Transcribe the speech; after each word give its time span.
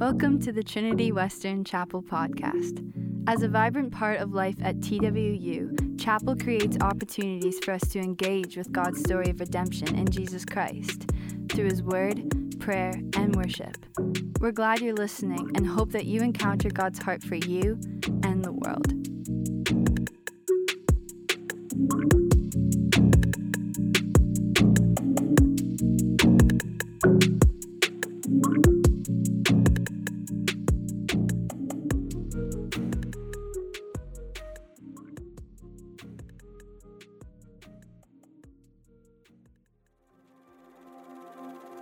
Welcome 0.00 0.40
to 0.42 0.52
the 0.52 0.62
Trinity 0.62 1.10
Western 1.10 1.64
Chapel 1.64 2.00
podcast. 2.00 2.86
As 3.26 3.42
a 3.42 3.48
vibrant 3.48 3.92
part 3.92 4.20
of 4.20 4.32
life 4.32 4.54
at 4.62 4.76
TWU, 4.76 5.98
Chapel 6.00 6.36
creates 6.36 6.76
opportunities 6.80 7.58
for 7.58 7.72
us 7.72 7.82
to 7.88 7.98
engage 7.98 8.56
with 8.56 8.70
God's 8.70 9.00
story 9.00 9.30
of 9.30 9.40
redemption 9.40 9.96
in 9.96 10.08
Jesus 10.08 10.44
Christ 10.44 11.10
through 11.50 11.70
His 11.70 11.82
Word, 11.82 12.56
prayer, 12.60 12.92
and 13.16 13.34
worship. 13.34 13.84
We're 14.38 14.52
glad 14.52 14.80
you're 14.80 14.94
listening 14.94 15.50
and 15.56 15.66
hope 15.66 15.90
that 15.90 16.06
you 16.06 16.20
encounter 16.20 16.70
God's 16.70 17.00
heart 17.00 17.24
for 17.24 17.34
you 17.34 17.80
and 18.22 18.44
the 18.44 18.52
world. 18.52 18.99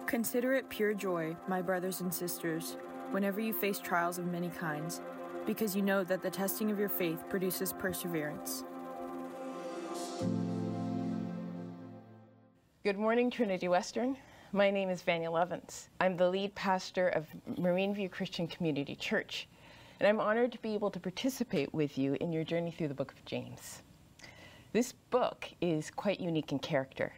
Consider 0.09 0.55
it 0.55 0.71
pure 0.71 0.95
joy, 0.95 1.37
my 1.49 1.61
brothers 1.61 2.01
and 2.01 2.13
sisters, 2.13 2.79
whenever 3.11 3.43
you 3.43 3.53
face 3.53 3.79
trials 3.79 4.17
of 4.17 4.25
many 4.25 4.49
kinds, 4.49 5.03
because 5.45 5.77
you 5.77 5.83
know 5.83 6.03
that 6.03 6.23
the 6.23 6.31
testing 6.31 6.71
of 6.71 6.79
your 6.79 6.89
faith 6.89 7.25
produces 7.29 7.75
perseverance. 7.75 8.65
Good 12.85 12.97
morning, 12.97 13.31
Trinity 13.31 13.69
Western. 13.69 14.17
My 14.53 14.71
name 14.71 14.89
is 14.89 15.03
Vanya 15.03 15.31
Levens. 15.31 15.91
I'm 16.01 16.17
the 16.17 16.31
lead 16.31 16.55
pastor 16.55 17.09
of 17.11 17.27
Marine 17.59 17.93
View 17.93 18.09
Christian 18.09 18.49
Community 18.49 18.97
Church, 18.97 19.47
and 20.01 20.09
I'm 20.09 20.21
honored 20.21 20.53
to 20.53 20.63
be 20.63 20.73
able 20.73 20.91
to 20.93 20.99
participate 20.99 21.75
with 21.75 21.99
you 21.99 22.17
in 22.19 22.33
your 22.33 22.45
journey 22.45 22.71
through 22.71 22.89
the 22.89 22.95
book 22.95 23.13
of 23.13 23.23
James. 23.27 23.83
This 24.73 24.93
book 25.11 25.51
is 25.61 25.91
quite 25.91 26.19
unique 26.19 26.51
in 26.51 26.61
character. 26.61 27.13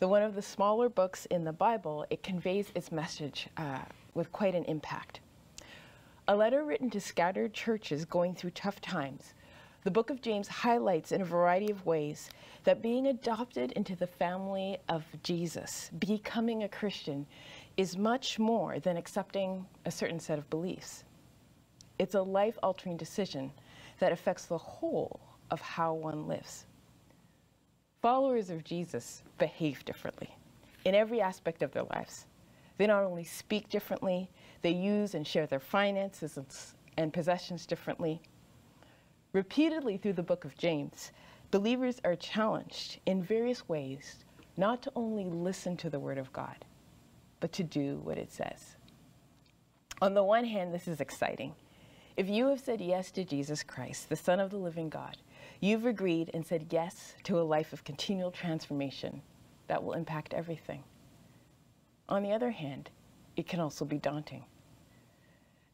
Though 0.00 0.08
one 0.08 0.22
of 0.22 0.34
the 0.34 0.40
smaller 0.40 0.88
books 0.88 1.26
in 1.26 1.44
the 1.44 1.52
Bible, 1.52 2.06
it 2.08 2.22
conveys 2.22 2.72
its 2.74 2.90
message 2.90 3.48
uh, 3.58 3.80
with 4.14 4.32
quite 4.32 4.54
an 4.54 4.64
impact. 4.64 5.20
A 6.26 6.34
letter 6.34 6.64
written 6.64 6.88
to 6.90 7.00
scattered 7.02 7.52
churches 7.52 8.06
going 8.06 8.34
through 8.34 8.52
tough 8.52 8.80
times, 8.80 9.34
the 9.84 9.90
book 9.90 10.08
of 10.08 10.22
James 10.22 10.48
highlights 10.48 11.12
in 11.12 11.20
a 11.20 11.26
variety 11.26 11.70
of 11.70 11.84
ways 11.84 12.30
that 12.64 12.80
being 12.80 13.08
adopted 13.08 13.72
into 13.72 13.94
the 13.94 14.06
family 14.06 14.78
of 14.88 15.04
Jesus, 15.22 15.90
becoming 15.98 16.62
a 16.62 16.68
Christian, 16.68 17.26
is 17.76 17.98
much 17.98 18.38
more 18.38 18.78
than 18.78 18.96
accepting 18.96 19.66
a 19.84 19.90
certain 19.90 20.18
set 20.18 20.38
of 20.38 20.48
beliefs. 20.48 21.04
It's 21.98 22.14
a 22.14 22.22
life 22.22 22.58
altering 22.62 22.96
decision 22.96 23.52
that 23.98 24.12
affects 24.12 24.46
the 24.46 24.56
whole 24.56 25.20
of 25.50 25.60
how 25.60 25.92
one 25.92 26.26
lives. 26.26 26.64
Followers 28.02 28.48
of 28.48 28.64
Jesus 28.64 29.22
behave 29.38 29.84
differently 29.84 30.34
in 30.86 30.94
every 30.94 31.20
aspect 31.20 31.62
of 31.62 31.72
their 31.72 31.82
lives. 31.82 32.24
They 32.78 32.86
not 32.86 33.04
only 33.04 33.24
speak 33.24 33.68
differently, 33.68 34.30
they 34.62 34.70
use 34.70 35.14
and 35.14 35.26
share 35.26 35.46
their 35.46 35.60
finances 35.60 36.38
and, 36.96 37.12
possessions 37.12 37.66
differently. 37.66 38.22
Repeatedly 39.34 39.98
through 39.98 40.14
the 40.14 40.22
book 40.22 40.46
of 40.46 40.56
James, 40.56 41.12
believers 41.50 42.00
are 42.04 42.16
challenged 42.16 43.00
in 43.04 43.22
various 43.22 43.68
ways 43.68 44.24
not 44.56 44.82
to 44.82 44.92
only 44.96 45.24
listen 45.24 45.76
to 45.76 45.90
the 45.90 46.00
Word 46.00 46.18
of 46.18 46.32
God, 46.32 46.64
but 47.38 47.52
to 47.52 47.62
do 47.62 48.00
what 48.02 48.18
it 48.18 48.32
says. 48.32 48.76
On 50.00 50.14
the 50.14 50.24
one 50.24 50.44
hand, 50.44 50.72
this 50.72 50.88
is 50.88 51.02
exciting. 51.02 51.54
If 52.16 52.28
you 52.28 52.46
have 52.48 52.60
said 52.60 52.80
yes 52.80 53.10
to 53.12 53.24
Jesus 53.24 53.62
Christ, 53.62 54.08
the 54.08 54.16
Son 54.16 54.40
of 54.40 54.50
the 54.50 54.56
living 54.56 54.88
God, 54.88 55.18
You've 55.60 55.84
agreed 55.84 56.30
and 56.32 56.44
said 56.46 56.68
yes 56.70 57.14
to 57.24 57.38
a 57.38 57.42
life 57.42 57.74
of 57.74 57.84
continual 57.84 58.30
transformation 58.30 59.20
that 59.68 59.84
will 59.84 59.92
impact 59.92 60.32
everything. 60.32 60.82
On 62.08 62.22
the 62.22 62.32
other 62.32 62.50
hand, 62.50 62.90
it 63.36 63.46
can 63.46 63.60
also 63.60 63.84
be 63.84 63.98
daunting. 63.98 64.44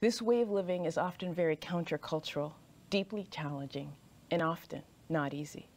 This 0.00 0.20
way 0.20 0.42
of 0.42 0.50
living 0.50 0.84
is 0.84 0.98
often 0.98 1.32
very 1.32 1.56
countercultural, 1.56 2.52
deeply 2.90 3.26
challenging, 3.30 3.92
and 4.30 4.42
often 4.42 4.82
not 5.08 5.32
easy. 5.32 5.68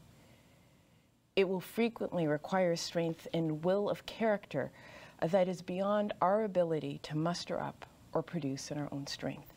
It 1.35 1.47
will 1.47 1.61
frequently 1.61 2.27
require 2.27 2.75
strength 2.75 3.27
and 3.33 3.63
will 3.63 3.89
of 3.89 4.05
character 4.05 4.71
that 5.21 5.47
is 5.47 5.61
beyond 5.61 6.13
our 6.21 6.43
ability 6.43 6.99
to 7.03 7.15
muster 7.15 7.61
up 7.61 7.85
or 8.11 8.23
produce 8.23 8.71
in 8.71 8.77
our 8.77 8.89
own 8.91 9.05
strength. 9.07 9.53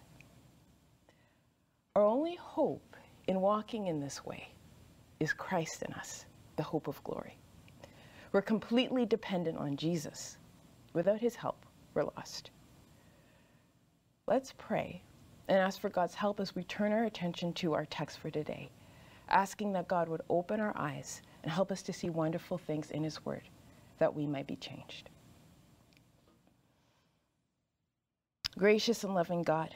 Our 1.96 2.04
only 2.04 2.36
hope 2.36 2.91
in 3.26 3.40
walking 3.40 3.86
in 3.86 4.00
this 4.00 4.24
way 4.24 4.48
is 5.20 5.32
Christ 5.32 5.82
in 5.82 5.92
us, 5.94 6.26
the 6.56 6.62
hope 6.62 6.88
of 6.88 7.02
glory. 7.04 7.36
We're 8.32 8.42
completely 8.42 9.06
dependent 9.06 9.58
on 9.58 9.76
Jesus. 9.76 10.38
Without 10.94 11.20
his 11.20 11.36
help, 11.36 11.64
we're 11.94 12.04
lost. 12.16 12.50
Let's 14.26 14.54
pray 14.56 15.02
and 15.48 15.58
ask 15.58 15.80
for 15.80 15.90
God's 15.90 16.14
help 16.14 16.40
as 16.40 16.54
we 16.54 16.64
turn 16.64 16.92
our 16.92 17.04
attention 17.04 17.52
to 17.54 17.74
our 17.74 17.84
text 17.86 18.18
for 18.18 18.30
today, 18.30 18.70
asking 19.28 19.72
that 19.72 19.88
God 19.88 20.08
would 20.08 20.22
open 20.30 20.60
our 20.60 20.76
eyes 20.76 21.22
and 21.42 21.52
help 21.52 21.70
us 21.70 21.82
to 21.82 21.92
see 21.92 22.08
wonderful 22.10 22.58
things 22.58 22.90
in 22.90 23.04
his 23.04 23.24
word 23.24 23.42
that 23.98 24.14
we 24.14 24.26
might 24.26 24.46
be 24.46 24.56
changed. 24.56 25.10
Gracious 28.58 29.04
and 29.04 29.14
loving 29.14 29.42
God, 29.42 29.74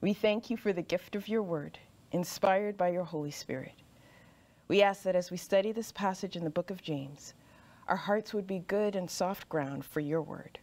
we 0.00 0.12
thank 0.12 0.50
you 0.50 0.56
for 0.56 0.72
the 0.72 0.82
gift 0.82 1.16
of 1.16 1.28
your 1.28 1.42
word 1.42 1.78
inspired 2.14 2.76
by 2.76 2.90
your 2.90 3.02
Holy 3.02 3.32
Spirit. 3.32 3.74
We 4.68 4.82
ask 4.82 5.02
that 5.02 5.16
as 5.16 5.32
we 5.32 5.36
study 5.36 5.72
this 5.72 5.90
passage 5.90 6.36
in 6.36 6.44
the 6.44 6.48
book 6.48 6.70
of 6.70 6.80
James, 6.80 7.34
our 7.88 7.96
hearts 7.96 8.32
would 8.32 8.46
be 8.46 8.60
good 8.60 8.94
and 8.94 9.10
soft 9.10 9.48
ground 9.48 9.84
for 9.84 9.98
your 9.98 10.22
word. 10.22 10.60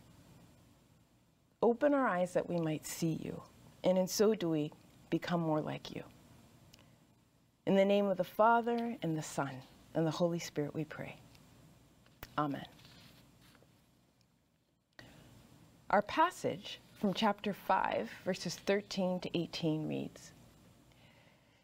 Open 1.62 1.94
our 1.94 2.08
eyes 2.08 2.32
that 2.34 2.50
we 2.50 2.58
might 2.58 2.88
see 2.88 3.20
you, 3.22 3.44
and 3.84 3.98
in 3.98 4.08
so 4.08 4.34
doing, 4.34 4.72
become 5.10 5.42
more 5.42 5.60
like 5.60 5.94
you. 5.94 6.04
In 7.68 7.76
the 7.76 7.86
name 7.86 8.08
of 8.08 8.16
the 8.16 8.24
Father, 8.24 8.96
and 9.04 9.18
the 9.18 9.22
Son, 9.22 9.52
and 9.94 10.08
the 10.08 10.12
Holy 10.12 10.40
Spirit, 10.40 10.74
we 10.74 10.86
pray. 10.86 11.18
Amen. 12.38 12.66
Our 15.90 16.02
passage 16.02 16.80
from 16.94 17.14
chapter 17.14 17.54
5, 17.54 18.10
verses 18.24 18.56
13 18.56 19.20
to 19.20 19.38
18 19.38 19.86
reads 19.88 20.31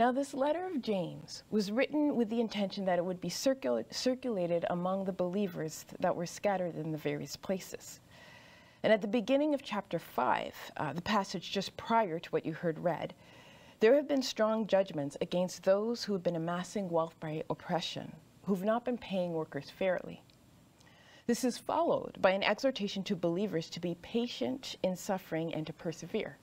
Now, 0.00 0.12
this 0.12 0.32
letter 0.32 0.64
of 0.64 0.80
James 0.80 1.42
was 1.50 1.70
written 1.70 2.16
with 2.16 2.30
the 2.30 2.40
intention 2.40 2.86
that 2.86 2.98
it 2.98 3.04
would 3.04 3.20
be 3.20 3.28
circul- 3.28 3.84
circulated 3.92 4.64
among 4.70 5.04
the 5.04 5.12
believers 5.12 5.84
that 5.98 6.16
were 6.16 6.24
scattered 6.24 6.74
in 6.74 6.90
the 6.90 6.96
various 6.96 7.36
places. 7.36 8.00
And 8.82 8.94
at 8.94 9.02
the 9.02 9.06
beginning 9.06 9.52
of 9.52 9.60
chapter 9.62 9.98
5, 9.98 10.72
uh, 10.78 10.94
the 10.94 11.02
passage 11.02 11.50
just 11.50 11.76
prior 11.76 12.18
to 12.18 12.30
what 12.30 12.46
you 12.46 12.54
heard 12.54 12.78
read, 12.78 13.12
there 13.80 13.94
have 13.94 14.08
been 14.08 14.22
strong 14.22 14.66
judgments 14.66 15.18
against 15.20 15.64
those 15.64 16.02
who 16.04 16.14
have 16.14 16.22
been 16.22 16.34
amassing 16.34 16.88
wealth 16.88 17.20
by 17.20 17.44
oppression, 17.50 18.16
who've 18.44 18.64
not 18.64 18.86
been 18.86 18.96
paying 18.96 19.34
workers 19.34 19.68
fairly. 19.68 20.22
This 21.26 21.44
is 21.44 21.58
followed 21.58 22.16
by 22.22 22.30
an 22.30 22.42
exhortation 22.42 23.02
to 23.02 23.14
believers 23.14 23.68
to 23.68 23.80
be 23.80 23.96
patient 23.96 24.76
in 24.82 24.96
suffering 24.96 25.52
and 25.52 25.66
to 25.66 25.74
persevere. 25.74 26.38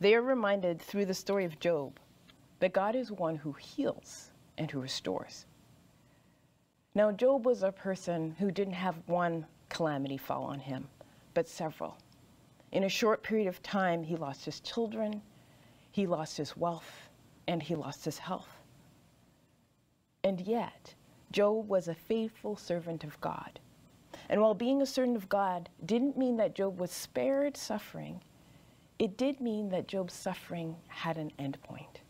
They 0.00 0.14
are 0.14 0.20
reminded 0.20 0.82
through 0.82 1.06
the 1.06 1.14
story 1.14 1.46
of 1.46 1.58
Job 1.58 1.98
that 2.62 2.72
God 2.72 2.94
is 2.94 3.10
one 3.10 3.34
who 3.34 3.50
heals 3.54 4.30
and 4.56 4.70
who 4.70 4.78
restores. 4.78 5.46
Now, 6.94 7.10
Job 7.10 7.44
was 7.44 7.64
a 7.64 7.72
person 7.72 8.36
who 8.38 8.52
didn't 8.52 8.74
have 8.74 9.02
one 9.06 9.46
calamity 9.68 10.16
fall 10.16 10.44
on 10.44 10.60
him, 10.60 10.86
but 11.34 11.48
several. 11.48 11.96
In 12.70 12.84
a 12.84 12.88
short 12.88 13.24
period 13.24 13.48
of 13.48 13.60
time, 13.64 14.04
he 14.04 14.14
lost 14.14 14.44
his 14.44 14.60
children, 14.60 15.22
he 15.90 16.06
lost 16.06 16.36
his 16.36 16.56
wealth, 16.56 17.08
and 17.48 17.60
he 17.60 17.74
lost 17.74 18.04
his 18.04 18.18
health. 18.18 18.62
And 20.22 20.40
yet, 20.42 20.94
Job 21.32 21.68
was 21.68 21.88
a 21.88 21.96
faithful 21.96 22.54
servant 22.54 23.02
of 23.02 23.20
God. 23.20 23.58
And 24.28 24.40
while 24.40 24.54
being 24.54 24.82
a 24.82 24.86
servant 24.86 25.16
of 25.16 25.28
God 25.28 25.68
didn't 25.84 26.16
mean 26.16 26.36
that 26.36 26.54
Job 26.54 26.78
was 26.78 26.92
spared 26.92 27.56
suffering, 27.56 28.22
it 29.00 29.16
did 29.16 29.40
mean 29.40 29.68
that 29.70 29.88
Job's 29.88 30.14
suffering 30.14 30.76
had 30.86 31.18
an 31.18 31.32
endpoint. 31.40 32.01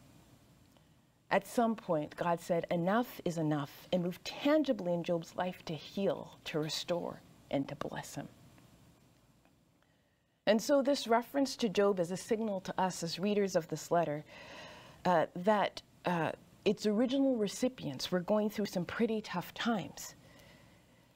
At 1.33 1.47
some 1.47 1.75
point, 1.75 2.15
God 2.15 2.41
said, 2.41 2.67
Enough 2.71 3.23
is 3.25 3.39
enough, 3.39 3.89
and 3.91 4.03
moved 4.03 4.23
tangibly 4.23 4.93
in 4.93 5.03
Job's 5.03 5.35
life 5.35 5.65
to 5.65 5.75
heal, 5.75 6.37
to 6.45 6.59
restore, 6.59 7.23
and 7.51 7.67
to 7.69 7.75
bless 7.75 8.15
him. 8.15 8.29
And 10.47 10.61
so, 10.61 10.83
this 10.83 11.09
reference 11.09 11.57
to 11.57 11.71
Job 11.71 11.99
is 12.01 12.11
a 12.11 12.19
signal 12.19 12.61
to 12.61 12.75
us 12.79 13.03
as 13.03 13.19
readers 13.19 13.57
of 13.57 13.67
this 13.69 13.91
letter 13.91 14.25
uh, 15.07 15.27
that 15.35 15.81
uh, 16.05 16.33
its 16.67 16.85
original 16.85 17.37
recipients 17.37 18.13
were 18.13 18.21
going 18.21 18.51
through 18.51 18.67
some 18.67 18.85
pretty 18.85 19.23
tough 19.23 19.55
times. 19.55 20.15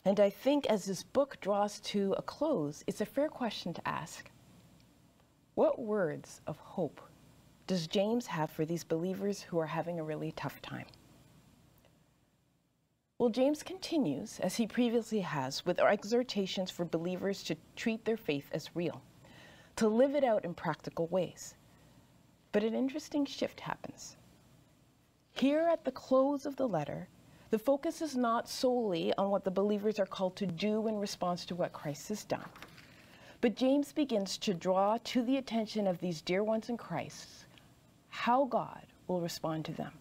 And 0.06 0.18
I 0.18 0.30
think 0.30 0.64
as 0.66 0.86
this 0.86 1.02
book 1.02 1.36
draws 1.42 1.78
to 1.80 2.14
a 2.16 2.22
close, 2.22 2.84
it's 2.86 3.02
a 3.02 3.06
fair 3.06 3.28
question 3.28 3.74
to 3.74 3.86
ask 3.86 4.30
what 5.56 5.78
words 5.78 6.40
of 6.46 6.56
hope 6.56 7.02
does 7.66 7.88
James 7.88 8.26
have 8.26 8.50
for 8.50 8.64
these 8.64 8.84
believers 8.84 9.42
who 9.42 9.58
are 9.58 9.66
having 9.66 9.98
a 9.98 10.04
really 10.04 10.32
tough 10.32 10.62
time? 10.62 10.86
Well, 13.18 13.30
James 13.30 13.62
continues, 13.62 14.38
as 14.40 14.56
he 14.56 14.66
previously 14.66 15.20
has, 15.20 15.64
with 15.66 15.80
exhortations 15.80 16.70
for 16.70 16.84
believers 16.84 17.42
to 17.44 17.56
treat 17.74 18.04
their 18.04 18.16
faith 18.16 18.48
as 18.52 18.76
real, 18.76 19.00
to 19.76 19.88
live 19.88 20.14
it 20.14 20.22
out 20.22 20.44
in 20.44 20.54
practical 20.54 21.06
ways. 21.08 21.54
But 22.52 22.62
an 22.62 22.74
interesting 22.74 23.24
shift 23.24 23.60
happens. 23.60 24.16
Here 25.32 25.66
at 25.66 25.84
the 25.84 25.92
close 25.92 26.46
of 26.46 26.56
the 26.56 26.68
letter, 26.68 27.08
the 27.50 27.58
focus 27.58 28.00
is 28.00 28.16
not 28.16 28.48
solely 28.48 29.12
on 29.14 29.30
what 29.30 29.44
the 29.44 29.50
believers 29.50 29.98
are 29.98 30.06
called 30.06 30.36
to 30.36 30.46
do 30.46 30.86
in 30.86 30.98
response 30.98 31.44
to 31.46 31.54
what 31.54 31.72
Christ 31.72 32.08
has 32.10 32.24
done. 32.24 32.48
But 33.40 33.56
James 33.56 33.92
begins 33.92 34.38
to 34.38 34.54
draw 34.54 34.98
to 35.04 35.22
the 35.22 35.36
attention 35.36 35.86
of 35.86 36.00
these 36.00 36.22
dear 36.22 36.44
ones 36.44 36.68
in 36.68 36.76
Christ 36.76 37.45
how 38.16 38.46
God 38.46 38.86
will 39.06 39.20
respond 39.20 39.66
to 39.66 39.72
them. 39.72 39.92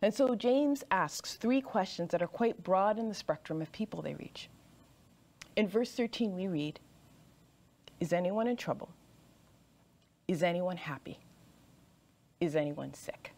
And 0.00 0.12
so 0.12 0.34
James 0.34 0.82
asks 0.90 1.34
three 1.34 1.60
questions 1.60 2.10
that 2.10 2.22
are 2.22 2.26
quite 2.26 2.62
broad 2.62 2.98
in 2.98 3.08
the 3.08 3.14
spectrum 3.14 3.60
of 3.60 3.70
people 3.70 4.00
they 4.00 4.14
reach. 4.14 4.48
In 5.56 5.68
verse 5.68 5.92
13, 5.92 6.34
we 6.34 6.48
read 6.48 6.80
Is 8.00 8.14
anyone 8.14 8.46
in 8.46 8.56
trouble? 8.56 8.88
Is 10.26 10.42
anyone 10.42 10.78
happy? 10.78 11.20
Is 12.40 12.56
anyone 12.56 12.94
sick? 12.94 13.32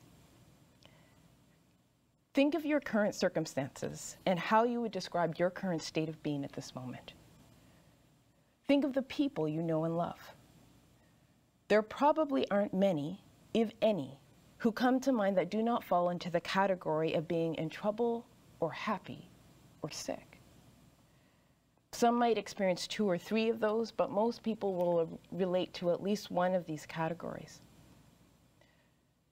Think 2.32 2.54
of 2.54 2.64
your 2.64 2.80
current 2.80 3.16
circumstances 3.16 4.16
and 4.24 4.38
how 4.38 4.62
you 4.62 4.80
would 4.80 4.92
describe 4.92 5.36
your 5.36 5.50
current 5.50 5.82
state 5.82 6.08
of 6.08 6.22
being 6.22 6.44
at 6.44 6.52
this 6.52 6.74
moment. 6.76 7.12
Think 8.68 8.84
of 8.84 8.92
the 8.92 9.02
people 9.02 9.48
you 9.48 9.62
know 9.62 9.84
and 9.84 9.96
love. 9.96 10.34
There 11.66 11.82
probably 11.82 12.48
aren't 12.50 12.72
many, 12.72 13.20
if 13.60 13.72
any, 13.82 14.18
who 14.58 14.72
come 14.72 15.00
to 15.00 15.12
mind 15.12 15.36
that 15.36 15.50
do 15.50 15.62
not 15.62 15.84
fall 15.84 16.10
into 16.10 16.30
the 16.30 16.40
category 16.40 17.14
of 17.14 17.28
being 17.28 17.54
in 17.54 17.68
trouble 17.68 18.26
or 18.60 18.70
happy 18.72 19.28
or 19.82 19.90
sick. 19.90 20.40
Some 21.92 22.16
might 22.16 22.38
experience 22.38 22.86
two 22.86 23.08
or 23.08 23.18
three 23.18 23.48
of 23.48 23.60
those, 23.60 23.90
but 23.90 24.10
most 24.10 24.42
people 24.42 24.74
will 24.74 25.18
relate 25.32 25.72
to 25.74 25.90
at 25.90 26.02
least 26.02 26.30
one 26.30 26.54
of 26.54 26.66
these 26.66 26.86
categories, 26.86 27.60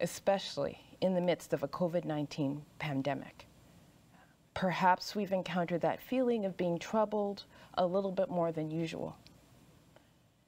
especially 0.00 0.80
in 1.00 1.14
the 1.14 1.20
midst 1.20 1.52
of 1.52 1.62
a 1.62 1.68
COVID 1.68 2.04
19 2.04 2.62
pandemic. 2.78 3.46
Perhaps 4.54 5.14
we've 5.14 5.32
encountered 5.32 5.82
that 5.82 6.00
feeling 6.00 6.44
of 6.44 6.56
being 6.56 6.78
troubled 6.78 7.44
a 7.74 7.86
little 7.86 8.10
bit 8.10 8.30
more 8.30 8.52
than 8.52 8.70
usual. 8.70 9.16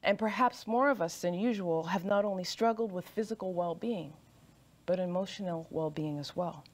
And 0.09 0.19
perhaps 0.19 0.67
more 0.67 0.89
of 0.89 1.03
us 1.03 1.21
than 1.21 1.35
usual 1.35 1.83
have 1.83 2.07
not 2.07 2.25
only 2.25 2.43
struggled 2.43 2.93
with 2.93 3.07
physical 3.07 3.53
well 3.53 3.75
being, 3.75 4.15
but 4.87 4.99
emotional 4.99 5.67
well 5.69 5.91
being 5.91 6.19
as 6.19 6.35
well. 6.35 6.65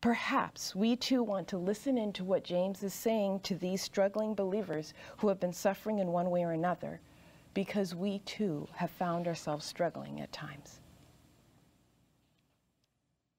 Perhaps 0.00 0.74
we 0.74 0.96
too 0.96 1.22
want 1.22 1.46
to 1.46 1.58
listen 1.58 1.96
into 1.96 2.24
what 2.24 2.42
James 2.42 2.82
is 2.82 2.92
saying 2.92 3.38
to 3.44 3.54
these 3.54 3.80
struggling 3.80 4.34
believers 4.34 4.94
who 5.18 5.28
have 5.28 5.38
been 5.38 5.52
suffering 5.52 6.00
in 6.00 6.10
one 6.10 6.28
way 6.28 6.42
or 6.42 6.50
another, 6.50 7.00
because 7.54 7.94
we 7.94 8.18
too 8.18 8.66
have 8.74 8.90
found 8.90 9.28
ourselves 9.28 9.64
struggling 9.64 10.20
at 10.20 10.32
times. 10.32 10.80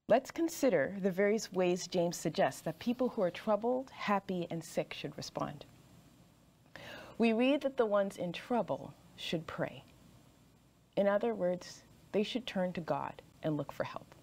Let's 0.07 0.31
consider 0.31 0.95
the 1.01 1.11
various 1.11 1.51
ways 1.51 1.85
James 1.85 2.15
suggests 2.15 2.61
that 2.61 2.79
people 2.79 3.09
who 3.09 3.23
are 3.23 3.29
troubled, 3.29 3.89
happy, 3.89 4.47
and 4.49 4.63
sick 4.63 4.93
should 4.93 5.17
respond. 5.17 5.65
We 7.21 7.33
read 7.33 7.61
that 7.61 7.77
the 7.77 7.85
ones 7.85 8.17
in 8.17 8.33
trouble 8.33 8.95
should 9.15 9.45
pray. 9.45 9.83
In 10.97 11.07
other 11.07 11.35
words, 11.35 11.83
they 12.13 12.23
should 12.23 12.47
turn 12.47 12.73
to 12.73 12.81
God 12.81 13.21
and 13.43 13.55
look 13.55 13.71
for 13.71 13.83
help. 13.83 14.15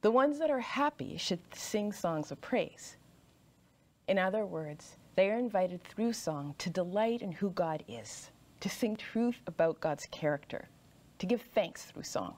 The 0.00 0.12
ones 0.12 0.38
that 0.38 0.48
are 0.48 0.60
happy 0.60 1.16
should 1.16 1.40
sing 1.52 1.90
songs 1.90 2.30
of 2.30 2.40
praise. 2.40 2.98
In 4.06 4.16
other 4.16 4.46
words, 4.46 4.96
they 5.16 5.28
are 5.32 5.38
invited 5.40 5.82
through 5.82 6.12
song 6.12 6.54
to 6.58 6.70
delight 6.70 7.20
in 7.20 7.32
who 7.32 7.50
God 7.50 7.82
is, 7.88 8.30
to 8.60 8.68
sing 8.68 8.94
truth 8.94 9.40
about 9.48 9.80
God's 9.80 10.06
character, 10.06 10.68
to 11.18 11.26
give 11.26 11.42
thanks 11.42 11.86
through 11.86 12.04
song. 12.04 12.36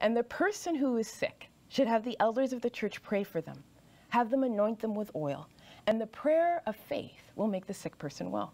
And 0.00 0.16
the 0.16 0.24
person 0.24 0.74
who 0.74 0.96
is 0.96 1.06
sick 1.06 1.48
should 1.68 1.86
have 1.86 2.02
the 2.02 2.16
elders 2.18 2.52
of 2.52 2.60
the 2.60 2.70
church 2.70 3.00
pray 3.04 3.22
for 3.22 3.40
them, 3.40 3.62
have 4.08 4.30
them 4.30 4.42
anoint 4.42 4.80
them 4.80 4.96
with 4.96 5.14
oil, 5.14 5.46
and 5.88 5.98
the 5.98 6.06
prayer 6.06 6.60
of 6.66 6.76
faith 6.76 7.32
will 7.34 7.46
make 7.46 7.66
the 7.66 7.72
sick 7.72 7.96
person 7.96 8.30
well. 8.30 8.52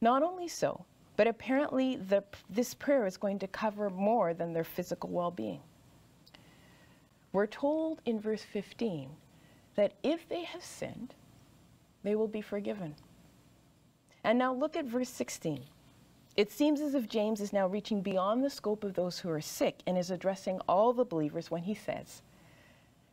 Not 0.00 0.22
only 0.22 0.48
so, 0.48 0.86
but 1.18 1.26
apparently 1.26 1.96
the, 1.96 2.24
this 2.48 2.72
prayer 2.72 3.04
is 3.04 3.18
going 3.18 3.38
to 3.40 3.46
cover 3.46 3.90
more 3.90 4.32
than 4.32 4.54
their 4.54 4.64
physical 4.64 5.10
well 5.10 5.30
being. 5.30 5.60
We're 7.34 7.46
told 7.46 8.00
in 8.06 8.18
verse 8.18 8.42
15 8.42 9.10
that 9.76 9.92
if 10.02 10.26
they 10.30 10.44
have 10.44 10.64
sinned, 10.64 11.14
they 12.04 12.14
will 12.14 12.26
be 12.26 12.40
forgiven. 12.40 12.94
And 14.24 14.38
now 14.38 14.54
look 14.54 14.76
at 14.76 14.86
verse 14.86 15.10
16. 15.10 15.60
It 16.38 16.50
seems 16.50 16.80
as 16.80 16.94
if 16.94 17.06
James 17.06 17.42
is 17.42 17.52
now 17.52 17.66
reaching 17.66 18.00
beyond 18.00 18.42
the 18.42 18.48
scope 18.48 18.82
of 18.82 18.94
those 18.94 19.18
who 19.18 19.28
are 19.28 19.42
sick 19.42 19.80
and 19.86 19.98
is 19.98 20.10
addressing 20.10 20.58
all 20.70 20.94
the 20.94 21.04
believers 21.04 21.50
when 21.50 21.64
he 21.64 21.74
says, 21.74 22.22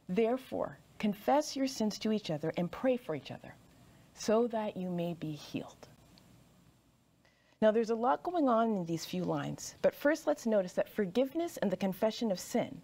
Therefore, 0.08 0.78
confess 1.00 1.56
your 1.56 1.68
sins 1.68 1.98
to 2.00 2.12
each 2.12 2.30
other 2.30 2.54
and 2.58 2.72
pray 2.72 2.98
for 2.98 3.16
each 3.16 3.32
other 3.32 3.56
so 4.14 4.48
that 4.48 4.78
you 4.78 4.90
may 4.90 5.14
be 5.14 5.32
healed. 5.32 5.88
Now, 7.62 7.72
there's 7.72 7.90
a 7.90 7.96
lot 7.96 8.24
going 8.24 8.48
on 8.48 8.70
in 8.70 8.86
these 8.86 9.06
few 9.06 9.24
lines, 9.24 9.76
but 9.82 9.96
first 9.96 10.28
let's 10.28 10.46
notice 10.46 10.74
that 10.74 10.90
forgiveness 10.90 11.58
and 11.58 11.72
the 11.72 11.78
confession 11.78 12.32
of 12.32 12.40
sin, 12.40 12.82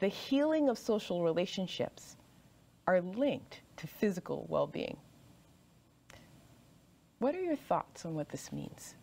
the 0.00 0.08
healing 0.08 0.68
of 0.68 0.78
social 0.78 1.22
relationships, 1.22 2.16
are 2.86 3.00
linked 3.00 3.60
to 3.76 3.86
physical 3.86 4.46
well 4.48 4.66
being. 4.66 4.96
What 7.18 7.34
are 7.34 7.40
your 7.40 7.56
thoughts 7.56 8.04
on 8.04 8.14
what 8.14 8.28
this 8.28 8.52
means? 8.52 8.94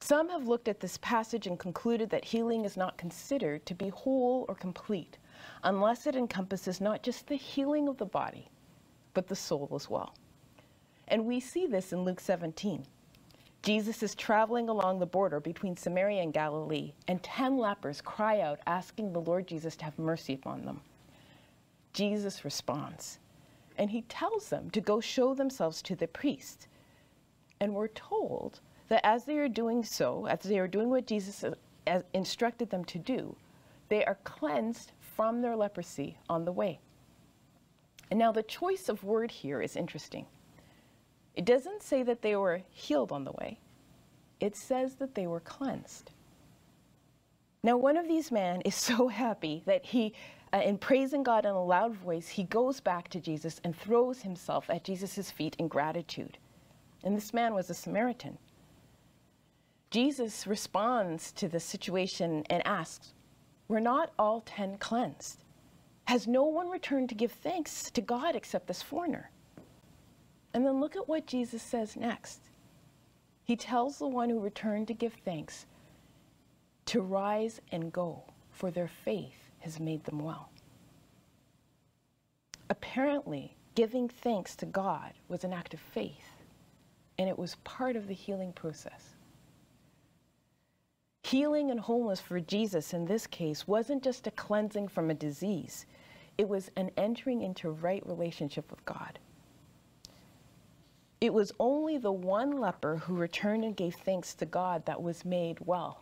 Some 0.00 0.30
have 0.30 0.48
looked 0.48 0.68
at 0.68 0.80
this 0.80 0.98
passage 0.98 1.46
and 1.46 1.58
concluded 1.58 2.10
that 2.10 2.24
healing 2.24 2.64
is 2.64 2.76
not 2.76 2.96
considered 2.96 3.66
to 3.66 3.74
be 3.74 3.90
whole 3.90 4.46
or 4.48 4.54
complete 4.54 5.18
unless 5.64 6.06
it 6.06 6.16
encompasses 6.16 6.80
not 6.80 7.02
just 7.02 7.26
the 7.26 7.36
healing 7.36 7.88
of 7.88 7.98
the 7.98 8.06
body, 8.06 8.48
but 9.14 9.28
the 9.28 9.36
soul 9.36 9.68
as 9.74 9.88
well. 9.88 10.14
And 11.08 11.26
we 11.26 11.40
see 11.40 11.66
this 11.66 11.92
in 11.92 12.04
Luke 12.04 12.20
17. 12.20 12.84
Jesus 13.62 14.02
is 14.02 14.14
traveling 14.14 14.68
along 14.68 14.98
the 14.98 15.06
border 15.06 15.38
between 15.38 15.76
Samaria 15.76 16.22
and 16.22 16.32
Galilee, 16.32 16.92
and 17.08 17.22
10 17.22 17.58
lepers 17.58 18.00
cry 18.00 18.40
out, 18.40 18.60
asking 18.66 19.12
the 19.12 19.20
Lord 19.20 19.46
Jesus 19.46 19.76
to 19.76 19.84
have 19.84 19.98
mercy 19.98 20.34
upon 20.34 20.64
them. 20.64 20.80
Jesus 21.92 22.44
responds, 22.44 23.18
and 23.76 23.90
he 23.90 24.02
tells 24.02 24.48
them 24.48 24.70
to 24.70 24.80
go 24.80 25.00
show 25.00 25.34
themselves 25.34 25.82
to 25.82 25.94
the 25.96 26.06
priest. 26.06 26.68
And 27.60 27.74
we're 27.74 27.88
told 27.88 28.60
that 28.88 29.04
as 29.04 29.24
they 29.24 29.36
are 29.38 29.48
doing 29.48 29.84
so, 29.84 30.26
as 30.26 30.40
they 30.40 30.58
are 30.58 30.68
doing 30.68 30.88
what 30.88 31.06
Jesus 31.06 31.44
uh, 31.44 32.00
instructed 32.14 32.70
them 32.70 32.84
to 32.86 32.98
do, 32.98 33.36
they 33.88 34.04
are 34.04 34.18
cleansed 34.24 34.92
from 35.20 35.42
their 35.42 35.54
leprosy 35.54 36.16
on 36.30 36.46
the 36.46 36.52
way. 36.52 36.80
And 38.10 38.18
now 38.18 38.32
the 38.32 38.42
choice 38.42 38.88
of 38.88 39.04
word 39.04 39.30
here 39.30 39.60
is 39.60 39.76
interesting. 39.76 40.24
It 41.34 41.44
doesn't 41.44 41.82
say 41.82 42.02
that 42.04 42.22
they 42.22 42.36
were 42.36 42.62
healed 42.70 43.12
on 43.12 43.24
the 43.24 43.32
way, 43.32 43.58
it 44.40 44.56
says 44.56 44.94
that 44.94 45.14
they 45.14 45.26
were 45.26 45.40
cleansed. 45.40 46.12
Now, 47.62 47.76
one 47.76 47.98
of 47.98 48.08
these 48.08 48.32
men 48.32 48.62
is 48.62 48.74
so 48.90 49.08
happy 49.08 49.62
that 49.66 49.84
he, 49.84 50.14
uh, 50.54 50.62
in 50.64 50.78
praising 50.78 51.22
God 51.22 51.44
in 51.44 51.50
a 51.50 51.62
loud 51.62 51.94
voice, 51.94 52.28
he 52.28 52.44
goes 52.44 52.80
back 52.80 53.08
to 53.08 53.20
Jesus 53.20 53.60
and 53.62 53.76
throws 53.76 54.22
himself 54.22 54.70
at 54.70 54.84
Jesus' 54.84 55.30
feet 55.30 55.54
in 55.58 55.68
gratitude. 55.68 56.38
And 57.04 57.14
this 57.14 57.34
man 57.34 57.52
was 57.52 57.68
a 57.68 57.74
Samaritan. 57.74 58.38
Jesus 59.90 60.46
responds 60.46 61.30
to 61.32 61.46
the 61.46 61.60
situation 61.60 62.42
and 62.48 62.66
asks, 62.66 63.12
Were 63.70 63.80
not 63.80 64.10
all 64.18 64.40
ten 64.40 64.78
cleansed? 64.78 65.44
Has 66.08 66.26
no 66.26 66.42
one 66.42 66.68
returned 66.68 67.08
to 67.10 67.14
give 67.14 67.30
thanks 67.30 67.88
to 67.92 68.00
God 68.00 68.34
except 68.34 68.66
this 68.66 68.82
foreigner? 68.82 69.30
And 70.52 70.66
then 70.66 70.80
look 70.80 70.96
at 70.96 71.08
what 71.08 71.28
Jesus 71.28 71.62
says 71.62 71.96
next. 71.96 72.40
He 73.44 73.54
tells 73.54 73.96
the 73.96 74.08
one 74.08 74.28
who 74.28 74.40
returned 74.40 74.88
to 74.88 74.94
give 74.94 75.14
thanks 75.24 75.66
to 76.86 77.00
rise 77.00 77.60
and 77.70 77.92
go, 77.92 78.24
for 78.50 78.72
their 78.72 78.90
faith 79.04 79.52
has 79.60 79.78
made 79.78 80.02
them 80.02 80.18
well. 80.18 80.50
Apparently, 82.70 83.54
giving 83.76 84.08
thanks 84.08 84.56
to 84.56 84.66
God 84.66 85.12
was 85.28 85.44
an 85.44 85.52
act 85.52 85.74
of 85.74 85.80
faith, 85.94 86.42
and 87.18 87.28
it 87.28 87.38
was 87.38 87.54
part 87.62 87.94
of 87.94 88.08
the 88.08 88.14
healing 88.14 88.52
process. 88.52 89.14
Healing 91.30 91.70
and 91.70 91.78
wholeness 91.78 92.20
for 92.20 92.40
Jesus 92.40 92.92
in 92.92 93.04
this 93.04 93.24
case 93.28 93.68
wasn't 93.68 94.02
just 94.02 94.26
a 94.26 94.32
cleansing 94.32 94.88
from 94.88 95.10
a 95.10 95.14
disease, 95.14 95.86
it 96.36 96.48
was 96.48 96.72
an 96.74 96.90
entering 96.96 97.42
into 97.42 97.70
right 97.70 98.04
relationship 98.04 98.68
with 98.68 98.84
God. 98.84 99.16
It 101.20 101.32
was 101.32 101.52
only 101.60 101.98
the 101.98 102.10
one 102.10 102.58
leper 102.58 102.96
who 102.96 103.14
returned 103.14 103.62
and 103.62 103.76
gave 103.76 103.94
thanks 103.94 104.34
to 104.34 104.44
God 104.44 104.84
that 104.86 105.00
was 105.00 105.24
made 105.24 105.60
well. 105.60 106.00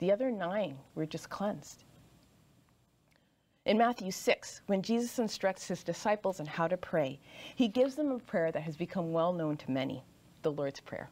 The 0.00 0.10
other 0.10 0.32
nine 0.32 0.76
were 0.96 1.06
just 1.06 1.30
cleansed. 1.30 1.84
In 3.64 3.78
Matthew 3.78 4.10
6, 4.10 4.62
when 4.66 4.82
Jesus 4.82 5.20
instructs 5.20 5.68
his 5.68 5.84
disciples 5.84 6.40
on 6.40 6.46
how 6.46 6.66
to 6.66 6.76
pray, 6.76 7.20
he 7.54 7.68
gives 7.68 7.94
them 7.94 8.10
a 8.10 8.18
prayer 8.18 8.50
that 8.50 8.62
has 8.62 8.76
become 8.76 9.12
well 9.12 9.32
known 9.32 9.56
to 9.58 9.70
many 9.70 10.02
the 10.42 10.50
Lord's 10.50 10.80
Prayer. 10.80 11.10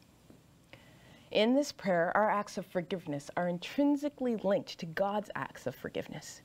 In 1.36 1.54
this 1.54 1.70
prayer, 1.70 2.12
our 2.14 2.30
acts 2.30 2.56
of 2.56 2.64
forgiveness 2.64 3.30
are 3.36 3.46
intrinsically 3.46 4.36
linked 4.36 4.78
to 4.78 4.86
God's 4.86 5.28
acts 5.34 5.66
of 5.66 5.74
forgiveness. 5.74 6.40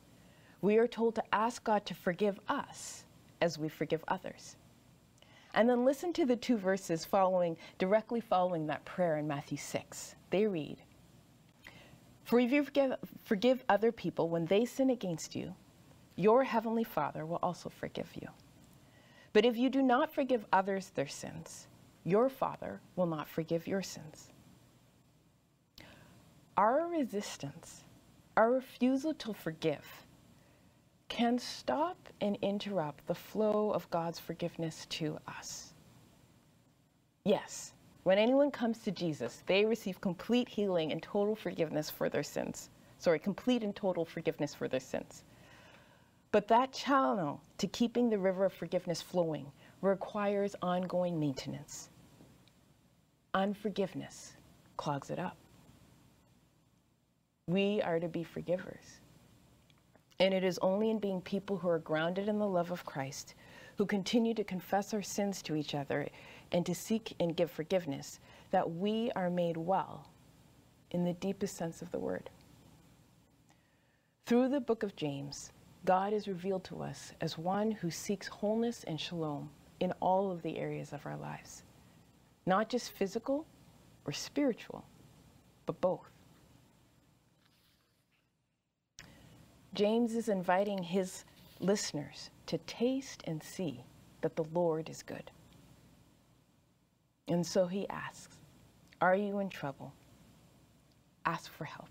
We 0.59 0.79
are 0.79 0.87
told 0.87 1.15
to 1.15 1.23
ask 1.33 1.63
God 1.63 1.85
to 1.85 1.93
forgive 1.93 2.37
us 2.49 3.05
as 3.39 3.57
we 3.57 3.69
forgive 3.69 4.03
others. 4.09 4.57
And 5.53 5.69
then 5.69 5.85
listen 5.85 6.11
to 6.11 6.25
the 6.25 6.35
two 6.35 6.57
verses 6.57 7.05
following, 7.05 7.55
directly 7.77 8.19
following 8.19 8.67
that 8.67 8.83
prayer 8.83 9.15
in 9.15 9.29
Matthew 9.29 9.57
6. 9.57 10.15
They 10.29 10.45
read, 10.45 10.83
For 12.25 12.41
if 12.41 12.51
you 12.51 12.61
forgive, 12.61 12.95
forgive 13.23 13.63
other 13.69 13.93
people 13.93 14.27
when 14.27 14.45
they 14.45 14.65
sin 14.65 14.89
against 14.89 15.37
you, 15.37 15.55
your 16.17 16.43
heavenly 16.43 16.83
Father 16.83 17.25
will 17.25 17.39
also 17.41 17.69
forgive 17.69 18.09
you. 18.21 18.27
But 19.31 19.45
if 19.45 19.55
you 19.55 19.69
do 19.69 19.81
not 19.81 20.13
forgive 20.13 20.45
others 20.51 20.89
their 20.89 21.07
sins, 21.07 21.67
your 22.03 22.27
Father 22.27 22.81
will 22.97 23.05
not 23.05 23.29
forgive 23.29 23.67
your 23.67 23.83
sins. 23.83 24.33
Our 26.61 26.87
resistance, 26.89 27.85
our 28.37 28.51
refusal 28.51 29.15
to 29.15 29.33
forgive, 29.33 30.05
can 31.09 31.39
stop 31.39 31.97
and 32.21 32.37
interrupt 32.43 33.07
the 33.07 33.15
flow 33.15 33.71
of 33.71 33.89
God's 33.89 34.19
forgiveness 34.19 34.85
to 34.91 35.17
us. 35.27 35.73
Yes, 37.25 37.73
when 38.03 38.19
anyone 38.19 38.51
comes 38.51 38.77
to 38.83 38.91
Jesus, 38.91 39.41
they 39.47 39.65
receive 39.65 40.01
complete 40.01 40.47
healing 40.47 40.91
and 40.91 41.01
total 41.01 41.35
forgiveness 41.35 41.89
for 41.89 42.09
their 42.09 42.21
sins. 42.21 42.69
Sorry, 42.99 43.17
complete 43.17 43.63
and 43.63 43.75
total 43.75 44.05
forgiveness 44.05 44.53
for 44.53 44.67
their 44.67 44.79
sins. 44.79 45.23
But 46.31 46.47
that 46.49 46.73
channel 46.73 47.41
to 47.57 47.65
keeping 47.65 48.07
the 48.11 48.19
river 48.19 48.45
of 48.45 48.53
forgiveness 48.53 49.01
flowing 49.01 49.51
requires 49.81 50.55
ongoing 50.61 51.19
maintenance. 51.19 51.89
Unforgiveness 53.33 54.33
clogs 54.77 55.09
it 55.09 55.17
up. 55.17 55.37
We 57.47 57.81
are 57.81 57.99
to 57.99 58.07
be 58.07 58.23
forgivers. 58.23 58.99
And 60.19 60.33
it 60.33 60.43
is 60.43 60.59
only 60.61 60.91
in 60.91 60.99
being 60.99 61.21
people 61.21 61.57
who 61.57 61.67
are 61.67 61.79
grounded 61.79 62.27
in 62.27 62.37
the 62.37 62.47
love 62.47 62.71
of 62.71 62.85
Christ, 62.85 63.33
who 63.77 63.85
continue 63.85 64.33
to 64.35 64.43
confess 64.43 64.93
our 64.93 65.01
sins 65.01 65.41
to 65.41 65.55
each 65.55 65.73
other 65.73 66.07
and 66.51 66.65
to 66.65 66.75
seek 66.75 67.15
and 67.19 67.35
give 67.35 67.49
forgiveness, 67.49 68.19
that 68.51 68.69
we 68.69 69.11
are 69.15 69.29
made 69.29 69.57
well 69.57 70.11
in 70.91 71.03
the 71.03 71.13
deepest 71.13 71.55
sense 71.55 71.81
of 71.81 71.89
the 71.91 71.99
word. 71.99 72.29
Through 74.27 74.49
the 74.49 74.59
book 74.59 74.83
of 74.83 74.95
James, 74.95 75.51
God 75.83 76.13
is 76.13 76.27
revealed 76.27 76.63
to 76.65 76.83
us 76.83 77.13
as 77.21 77.37
one 77.37 77.71
who 77.71 77.89
seeks 77.89 78.27
wholeness 78.27 78.83
and 78.83 78.99
shalom 78.99 79.49
in 79.79 79.91
all 79.93 80.31
of 80.31 80.43
the 80.43 80.57
areas 80.59 80.93
of 80.93 81.05
our 81.07 81.17
lives, 81.17 81.63
not 82.45 82.69
just 82.69 82.91
physical 82.91 83.47
or 84.05 84.11
spiritual, 84.11 84.85
but 85.65 85.81
both. 85.81 86.10
James 89.73 90.15
is 90.15 90.27
inviting 90.27 90.83
his 90.83 91.23
listeners 91.59 92.29
to 92.47 92.57
taste 92.59 93.23
and 93.25 93.41
see 93.41 93.83
that 94.21 94.35
the 94.35 94.43
Lord 94.53 94.89
is 94.89 95.03
good. 95.03 95.31
And 97.27 97.45
so 97.45 97.67
he 97.67 97.87
asks, 97.87 98.37
Are 98.99 99.15
you 99.15 99.39
in 99.39 99.49
trouble? 99.49 99.93
Ask 101.25 101.51
for 101.51 101.65
help. 101.65 101.89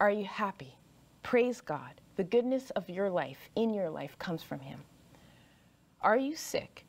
Are 0.00 0.10
you 0.10 0.24
happy? 0.24 0.76
Praise 1.22 1.60
God. 1.60 2.00
The 2.16 2.24
goodness 2.24 2.70
of 2.70 2.88
your 2.88 3.10
life, 3.10 3.50
in 3.54 3.74
your 3.74 3.90
life, 3.90 4.18
comes 4.18 4.42
from 4.42 4.60
him. 4.60 4.80
Are 6.00 6.16
you 6.16 6.34
sick? 6.34 6.86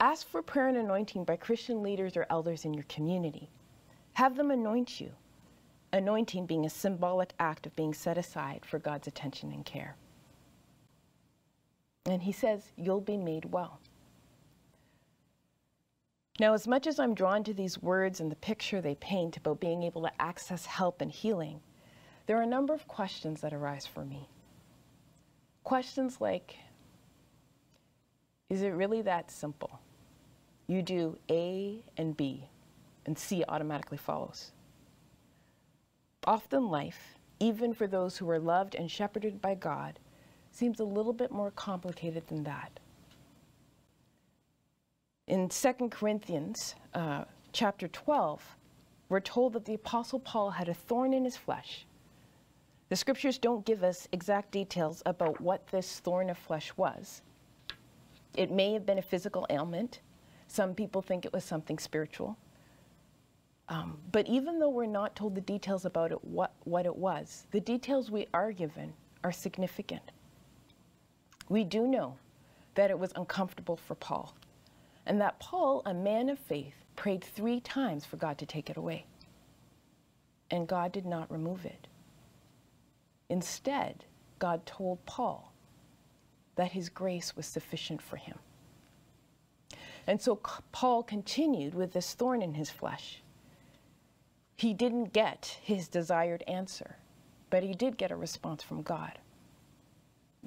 Ask 0.00 0.26
for 0.26 0.42
prayer 0.42 0.68
and 0.68 0.76
anointing 0.76 1.24
by 1.24 1.36
Christian 1.36 1.82
leaders 1.82 2.16
or 2.16 2.26
elders 2.28 2.64
in 2.64 2.74
your 2.74 2.84
community. 2.88 3.48
Have 4.14 4.36
them 4.36 4.50
anoint 4.50 5.00
you 5.00 5.12
anointing 5.92 6.46
being 6.46 6.66
a 6.66 6.70
symbolic 6.70 7.32
act 7.38 7.66
of 7.66 7.76
being 7.76 7.94
set 7.94 8.18
aside 8.18 8.64
for 8.64 8.78
God's 8.78 9.06
attention 9.06 9.52
and 9.52 9.64
care. 9.64 9.96
And 12.06 12.22
he 12.22 12.32
says, 12.32 12.72
You'll 12.76 13.00
be 13.00 13.16
made 13.16 13.46
well. 13.46 13.80
Now, 16.38 16.52
as 16.52 16.66
much 16.66 16.86
as 16.86 16.98
I'm 16.98 17.14
drawn 17.14 17.44
to 17.44 17.54
these 17.54 17.80
words 17.80 18.20
and 18.20 18.30
the 18.30 18.36
picture 18.36 18.80
they 18.80 18.94
paint 18.96 19.38
about 19.38 19.58
being 19.58 19.82
able 19.82 20.02
to 20.02 20.22
access 20.22 20.66
help 20.66 21.00
and 21.00 21.10
healing, 21.10 21.60
there 22.26 22.38
are 22.38 22.42
a 22.42 22.46
number 22.46 22.74
of 22.74 22.86
questions 22.86 23.40
that 23.40 23.54
arise 23.54 23.86
for 23.86 24.04
me. 24.04 24.28
Questions 25.64 26.20
like 26.20 26.56
Is 28.50 28.62
it 28.62 28.70
really 28.70 29.02
that 29.02 29.30
simple? 29.30 29.80
You 30.66 30.82
do 30.82 31.16
A 31.30 31.82
and 31.96 32.16
B, 32.16 32.44
and 33.06 33.18
C 33.18 33.44
automatically 33.48 33.98
follows. 33.98 34.52
Often 36.26 36.68
life, 36.70 37.16
even 37.38 37.72
for 37.72 37.86
those 37.86 38.16
who 38.16 38.28
are 38.30 38.38
loved 38.38 38.74
and 38.74 38.90
shepherded 38.90 39.40
by 39.40 39.54
God, 39.54 39.98
seems 40.50 40.80
a 40.80 40.84
little 40.84 41.12
bit 41.12 41.30
more 41.30 41.50
complicated 41.52 42.26
than 42.26 42.42
that. 42.44 42.80
In 45.28 45.48
2 45.48 45.72
Corinthians 45.90 46.74
uh, 46.94 47.24
chapter 47.52 47.88
12, 47.88 48.56
we're 49.08 49.20
told 49.20 49.52
that 49.52 49.64
the 49.64 49.74
Apostle 49.74 50.18
Paul 50.18 50.50
had 50.50 50.68
a 50.68 50.74
thorn 50.74 51.12
in 51.12 51.24
his 51.24 51.36
flesh. 51.36 51.86
The 52.88 52.96
scriptures 52.96 53.38
don't 53.38 53.64
give 53.64 53.82
us 53.82 54.08
exact 54.12 54.50
details 54.52 55.02
about 55.06 55.40
what 55.40 55.66
this 55.68 56.00
thorn 56.00 56.30
of 56.30 56.38
flesh 56.38 56.72
was. 56.76 57.22
It 58.34 58.50
may 58.50 58.72
have 58.72 58.86
been 58.86 58.98
a 58.98 59.02
physical 59.02 59.46
ailment. 59.50 60.00
Some 60.48 60.74
people 60.74 61.02
think 61.02 61.24
it 61.24 61.32
was 61.32 61.44
something 61.44 61.78
spiritual. 61.78 62.36
Um, 63.68 63.98
but 64.12 64.26
even 64.28 64.58
though 64.58 64.68
we're 64.68 64.86
not 64.86 65.16
told 65.16 65.34
the 65.34 65.40
details 65.40 65.84
about 65.84 66.12
it, 66.12 66.24
what, 66.24 66.52
what 66.64 66.86
it 66.86 66.94
was, 66.94 67.46
the 67.50 67.60
details 67.60 68.10
we 68.10 68.28
are 68.32 68.52
given 68.52 68.92
are 69.24 69.32
significant. 69.32 70.12
We 71.48 71.64
do 71.64 71.86
know 71.86 72.16
that 72.74 72.90
it 72.90 72.98
was 72.98 73.12
uncomfortable 73.16 73.76
for 73.76 73.96
Paul, 73.96 74.36
and 75.04 75.20
that 75.20 75.40
Paul, 75.40 75.82
a 75.84 75.94
man 75.94 76.28
of 76.28 76.38
faith, 76.38 76.74
prayed 76.94 77.24
three 77.24 77.60
times 77.60 78.04
for 78.04 78.16
God 78.16 78.38
to 78.38 78.46
take 78.46 78.70
it 78.70 78.76
away. 78.76 79.06
And 80.50 80.68
God 80.68 80.92
did 80.92 81.06
not 81.06 81.30
remove 81.30 81.64
it. 81.64 81.88
Instead, 83.28 84.04
God 84.38 84.64
told 84.64 85.04
Paul 85.06 85.52
that 86.54 86.72
his 86.72 86.88
grace 86.88 87.36
was 87.36 87.46
sufficient 87.46 88.00
for 88.00 88.16
him. 88.16 88.38
And 90.06 90.22
so 90.22 90.36
Paul 90.70 91.02
continued 91.02 91.74
with 91.74 91.92
this 91.92 92.14
thorn 92.14 92.42
in 92.42 92.54
his 92.54 92.70
flesh 92.70 93.22
he 94.66 94.74
didn't 94.74 95.12
get 95.12 95.60
his 95.62 95.86
desired 95.86 96.42
answer, 96.48 96.96
but 97.50 97.62
he 97.62 97.72
did 97.72 97.96
get 97.96 98.10
a 98.10 98.16
response 98.16 98.64
from 98.64 98.82
God. 98.82 99.16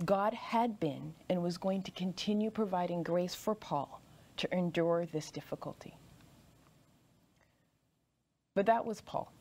God 0.03 0.33
had 0.33 0.77
been 0.77 1.13
and 1.29 1.41
was 1.41 1.57
going 1.57 1.83
to 1.83 1.91
continue 1.91 2.51
providing 2.51 3.01
grace 3.01 3.33
for 3.33 3.55
Paul 3.55 4.01
to 4.35 4.53
endure 4.53 5.05
this 5.05 5.31
difficulty. 5.31 5.95
But 8.55 8.65
that 8.65 8.85
was 8.85 8.99
Paul. 8.99 9.31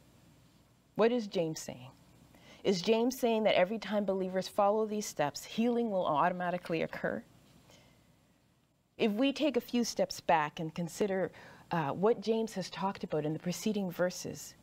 What 0.94 1.10
is 1.10 1.26
James 1.26 1.58
saying? 1.58 1.90
Is 2.62 2.80
James 2.80 3.18
saying 3.18 3.42
that 3.42 3.58
every 3.58 3.80
time 3.80 4.04
believers 4.04 4.46
follow 4.46 4.86
these 4.86 5.06
steps, 5.06 5.42
healing 5.42 5.90
will 5.90 6.06
automatically 6.06 6.82
occur? 6.82 7.20
If 8.96 9.10
we 9.10 9.32
take 9.32 9.56
a 9.56 9.60
few 9.60 9.82
steps 9.82 10.20
back 10.20 10.60
and 10.60 10.72
consider 10.72 11.32
uh, 11.72 11.88
what 11.88 12.20
James 12.20 12.52
has 12.52 12.70
talked 12.70 13.02
about 13.02 13.24
in 13.24 13.32
the 13.32 13.40
preceding 13.40 13.90
verses, 13.90 14.54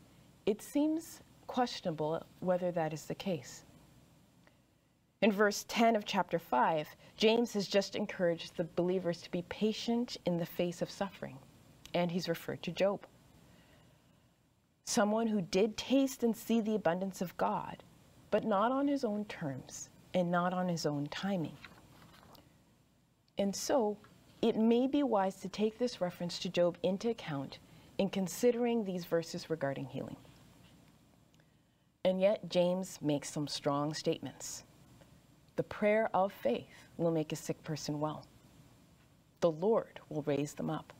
it 0.45 0.61
seems 0.61 1.21
questionable 1.47 2.23
whether 2.39 2.71
that 2.71 2.93
is 2.93 3.05
the 3.05 3.15
case. 3.15 3.63
In 5.21 5.31
verse 5.31 5.65
10 5.67 5.95
of 5.95 6.05
chapter 6.05 6.37
5, 6.37 6.87
James 7.17 7.53
has 7.53 7.67
just 7.67 7.95
encouraged 7.95 8.55
the 8.55 8.65
believers 8.75 9.21
to 9.21 9.31
be 9.31 9.43
patient 9.43 10.17
in 10.25 10.37
the 10.37 10.45
face 10.45 10.81
of 10.81 10.91
suffering, 10.91 11.37
and 11.93 12.11
he's 12.11 12.29
referred 12.29 12.61
to 12.63 12.71
Job. 12.71 13.07
Someone 14.85 15.27
who 15.27 15.41
did 15.41 15.77
taste 15.77 16.21
and 16.23 16.35
see 16.35 16.61
the 16.61 16.75
abundance 16.75 17.21
of 17.21 17.35
God, 17.37 17.83
but 18.29 18.43
not 18.43 18.71
on 18.71 18.87
his 18.87 19.03
own 19.03 19.25
terms 19.25 19.89
and 20.13 20.29
not 20.29 20.53
on 20.53 20.67
his 20.67 20.85
own 20.85 21.07
timing. 21.07 21.57
And 23.37 23.55
so, 23.55 23.97
it 24.41 24.55
may 24.55 24.85
be 24.85 25.01
wise 25.01 25.37
to 25.37 25.49
take 25.49 25.79
this 25.79 26.01
reference 26.01 26.37
to 26.39 26.49
Job 26.49 26.77
into 26.83 27.09
account 27.09 27.57
in 27.97 28.09
considering 28.09 28.83
these 28.83 29.05
verses 29.05 29.49
regarding 29.49 29.85
healing. 29.85 30.17
And 32.05 32.21
yet, 32.21 32.49
James 32.49 32.99
makes 33.01 33.31
some 33.31 33.47
strong 33.47 33.95
statements. 33.95 34.63
The 35.55 35.63
prayer 35.63 36.07
of 36.13 36.31
faith 36.31 36.87
will 36.97 37.09
make 37.09 37.31
a 37.31 37.35
sick 37.35 37.63
person 37.63 37.99
well. 37.99 38.27
The 39.39 39.49
Lord 39.49 39.99
will 40.07 40.21
raise 40.21 40.53
them 40.53 40.69
up. 40.69 40.93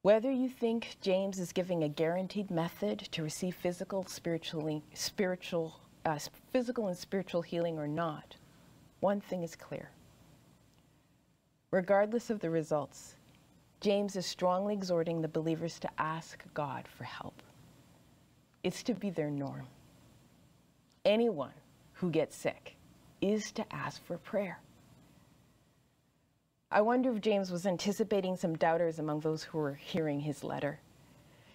Whether 0.00 0.30
you 0.30 0.48
think 0.48 0.96
James 1.02 1.38
is 1.38 1.52
giving 1.52 1.82
a 1.82 1.90
guaranteed 1.90 2.50
method 2.50 3.00
to 3.12 3.22
receive 3.22 3.54
physical, 3.54 4.06
spiritually, 4.06 4.82
spiritual, 4.94 5.78
uh, 6.06 6.18
physical 6.50 6.88
and 6.88 6.96
spiritual 6.96 7.42
healing 7.42 7.78
or 7.78 7.86
not, 7.86 8.34
one 9.00 9.20
thing 9.20 9.42
is 9.42 9.56
clear. 9.56 9.90
Regardless 11.70 12.30
of 12.30 12.40
the 12.40 12.48
results, 12.48 13.16
James 13.82 14.16
is 14.16 14.24
strongly 14.24 14.72
exhorting 14.72 15.20
the 15.20 15.28
believers 15.28 15.78
to 15.80 15.90
ask 15.98 16.42
God 16.54 16.88
for 16.88 17.04
help. 17.04 17.42
It's 18.64 18.82
to 18.84 18.94
be 18.94 19.10
their 19.10 19.30
norm. 19.30 19.66
Anyone 21.04 21.52
who 21.92 22.10
gets 22.10 22.34
sick 22.34 22.76
is 23.20 23.52
to 23.52 23.72
ask 23.72 24.02
for 24.02 24.16
prayer. 24.16 24.58
I 26.70 26.80
wonder 26.80 27.12
if 27.12 27.20
James 27.20 27.52
was 27.52 27.66
anticipating 27.66 28.36
some 28.36 28.56
doubters 28.56 28.98
among 28.98 29.20
those 29.20 29.44
who 29.44 29.58
were 29.58 29.74
hearing 29.74 30.20
his 30.20 30.42
letter. 30.42 30.80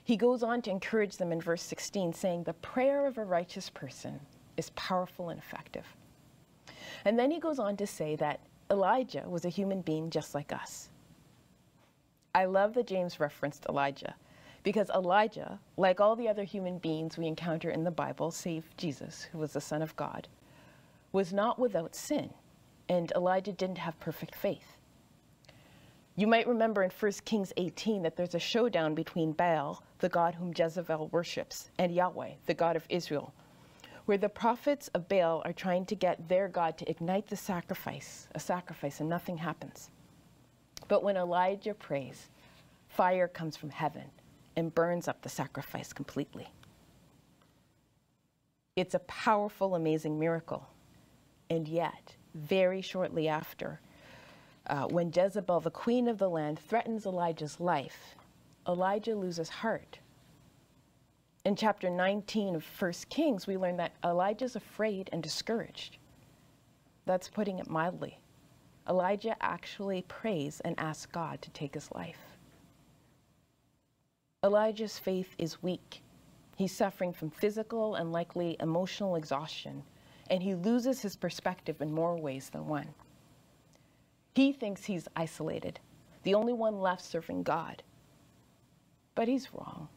He 0.03 0.17
goes 0.17 0.43
on 0.43 0.61
to 0.61 0.71
encourage 0.71 1.17
them 1.17 1.31
in 1.31 1.41
verse 1.41 1.63
16, 1.63 2.13
saying, 2.13 2.43
The 2.43 2.53
prayer 2.53 3.07
of 3.07 3.17
a 3.17 3.25
righteous 3.25 3.71
person 3.71 4.19
is 4.55 4.69
powerful 4.71 5.29
and 5.29 5.39
effective. 5.39 5.85
And 7.05 7.17
then 7.17 7.31
he 7.31 7.39
goes 7.39 7.59
on 7.59 7.75
to 7.77 7.87
say 7.87 8.15
that 8.17 8.39
Elijah 8.69 9.25
was 9.27 9.45
a 9.45 9.49
human 9.49 9.81
being 9.81 10.11
just 10.11 10.35
like 10.35 10.53
us. 10.53 10.89
I 12.35 12.45
love 12.45 12.75
that 12.75 12.87
James 12.87 13.19
referenced 13.19 13.65
Elijah 13.67 14.15
because 14.63 14.89
Elijah, 14.89 15.59
like 15.77 15.99
all 15.99 16.15
the 16.15 16.27
other 16.27 16.43
human 16.43 16.77
beings 16.77 17.17
we 17.17 17.27
encounter 17.27 17.69
in 17.69 17.83
the 17.83 17.91
Bible, 17.91 18.31
save 18.31 18.65
Jesus, 18.77 19.23
who 19.31 19.37
was 19.37 19.53
the 19.53 19.61
Son 19.61 19.81
of 19.81 19.95
God, 19.95 20.27
was 21.11 21.33
not 21.33 21.57
without 21.57 21.95
sin, 21.95 22.33
and 22.87 23.11
Elijah 23.15 23.53
didn't 23.53 23.77
have 23.77 23.99
perfect 23.99 24.35
faith. 24.35 24.77
You 26.15 26.27
might 26.27 26.47
remember 26.47 26.83
in 26.83 26.91
1 26.91 27.11
Kings 27.23 27.53
18 27.55 28.03
that 28.03 28.17
there's 28.17 28.35
a 28.35 28.39
showdown 28.39 28.93
between 28.93 29.31
Baal, 29.31 29.81
the 29.99 30.09
god 30.09 30.35
whom 30.35 30.53
Jezebel 30.55 31.07
worships, 31.07 31.69
and 31.77 31.93
Yahweh, 31.93 32.31
the 32.45 32.53
God 32.53 32.75
of 32.75 32.85
Israel, 32.89 33.33
where 34.05 34.17
the 34.17 34.27
prophets 34.27 34.89
of 34.89 35.07
Baal 35.07 35.41
are 35.45 35.53
trying 35.53 35.85
to 35.85 35.95
get 35.95 36.27
their 36.27 36.49
God 36.49 36.77
to 36.79 36.89
ignite 36.89 37.27
the 37.27 37.37
sacrifice, 37.37 38.27
a 38.35 38.39
sacrifice, 38.39 38.99
and 38.99 39.07
nothing 39.07 39.37
happens. 39.37 39.91
But 40.89 41.03
when 41.03 41.15
Elijah 41.15 41.73
prays, 41.73 42.27
fire 42.89 43.27
comes 43.27 43.55
from 43.55 43.69
heaven 43.69 44.05
and 44.59 44.75
burns 44.75 45.07
up 45.07 45.21
the 45.21 45.29
sacrifice 45.29 45.91
completely. 45.91 46.47
It's 48.75 48.93
a 48.93 48.99
powerful, 48.99 49.75
amazing 49.75 50.19
miracle. 50.19 50.67
And 51.49 51.67
yet, 51.67 52.15
very 52.35 52.81
shortly 52.81 53.27
after, 53.27 53.79
uh, 54.67 54.85
when 54.87 55.11
Jezebel, 55.13 55.61
the 55.61 55.71
queen 55.71 56.07
of 56.07 56.19
the 56.19 56.29
land, 56.29 56.59
threatens 56.59 57.05
Elijah's 57.05 57.59
life, 57.59 58.15
Elijah 58.67 59.15
loses 59.15 59.49
heart. 59.49 59.99
In 61.45 61.55
chapter 61.55 61.89
19 61.89 62.55
of 62.55 62.65
1 62.79 62.93
Kings, 63.09 63.47
we 63.47 63.57
learn 63.57 63.77
that 63.77 63.93
Elijah's 64.03 64.55
afraid 64.55 65.09
and 65.11 65.23
discouraged. 65.23 65.97
That's 67.05 67.29
putting 67.29 67.59
it 67.59 67.69
mildly. 67.69 68.19
Elijah 68.87 69.35
actually 69.41 70.03
prays 70.03 70.59
and 70.61 70.79
asks 70.79 71.07
God 71.07 71.41
to 71.41 71.49
take 71.51 71.73
his 71.73 71.91
life. 71.91 72.28
Elijah's 74.41 74.97
faith 74.97 75.35
is 75.37 75.61
weak. 75.61 76.01
He's 76.55 76.71
suffering 76.71 77.11
from 77.11 77.29
physical 77.29 77.95
and 77.95 78.13
likely 78.13 78.55
emotional 78.61 79.15
exhaustion, 79.15 79.83
and 80.29 80.41
he 80.41 80.55
loses 80.55 81.01
his 81.01 81.17
perspective 81.17 81.81
in 81.81 81.91
more 81.91 82.15
ways 82.15 82.49
than 82.49 82.65
one. 82.65 82.87
He 84.35 84.53
thinks 84.53 84.85
he's 84.85 85.09
isolated, 85.13 85.81
the 86.23 86.35
only 86.35 86.53
one 86.53 86.79
left 86.79 87.03
serving 87.03 87.43
God. 87.43 87.83
But 89.13 89.27
he's 89.27 89.53
wrong. 89.53 89.89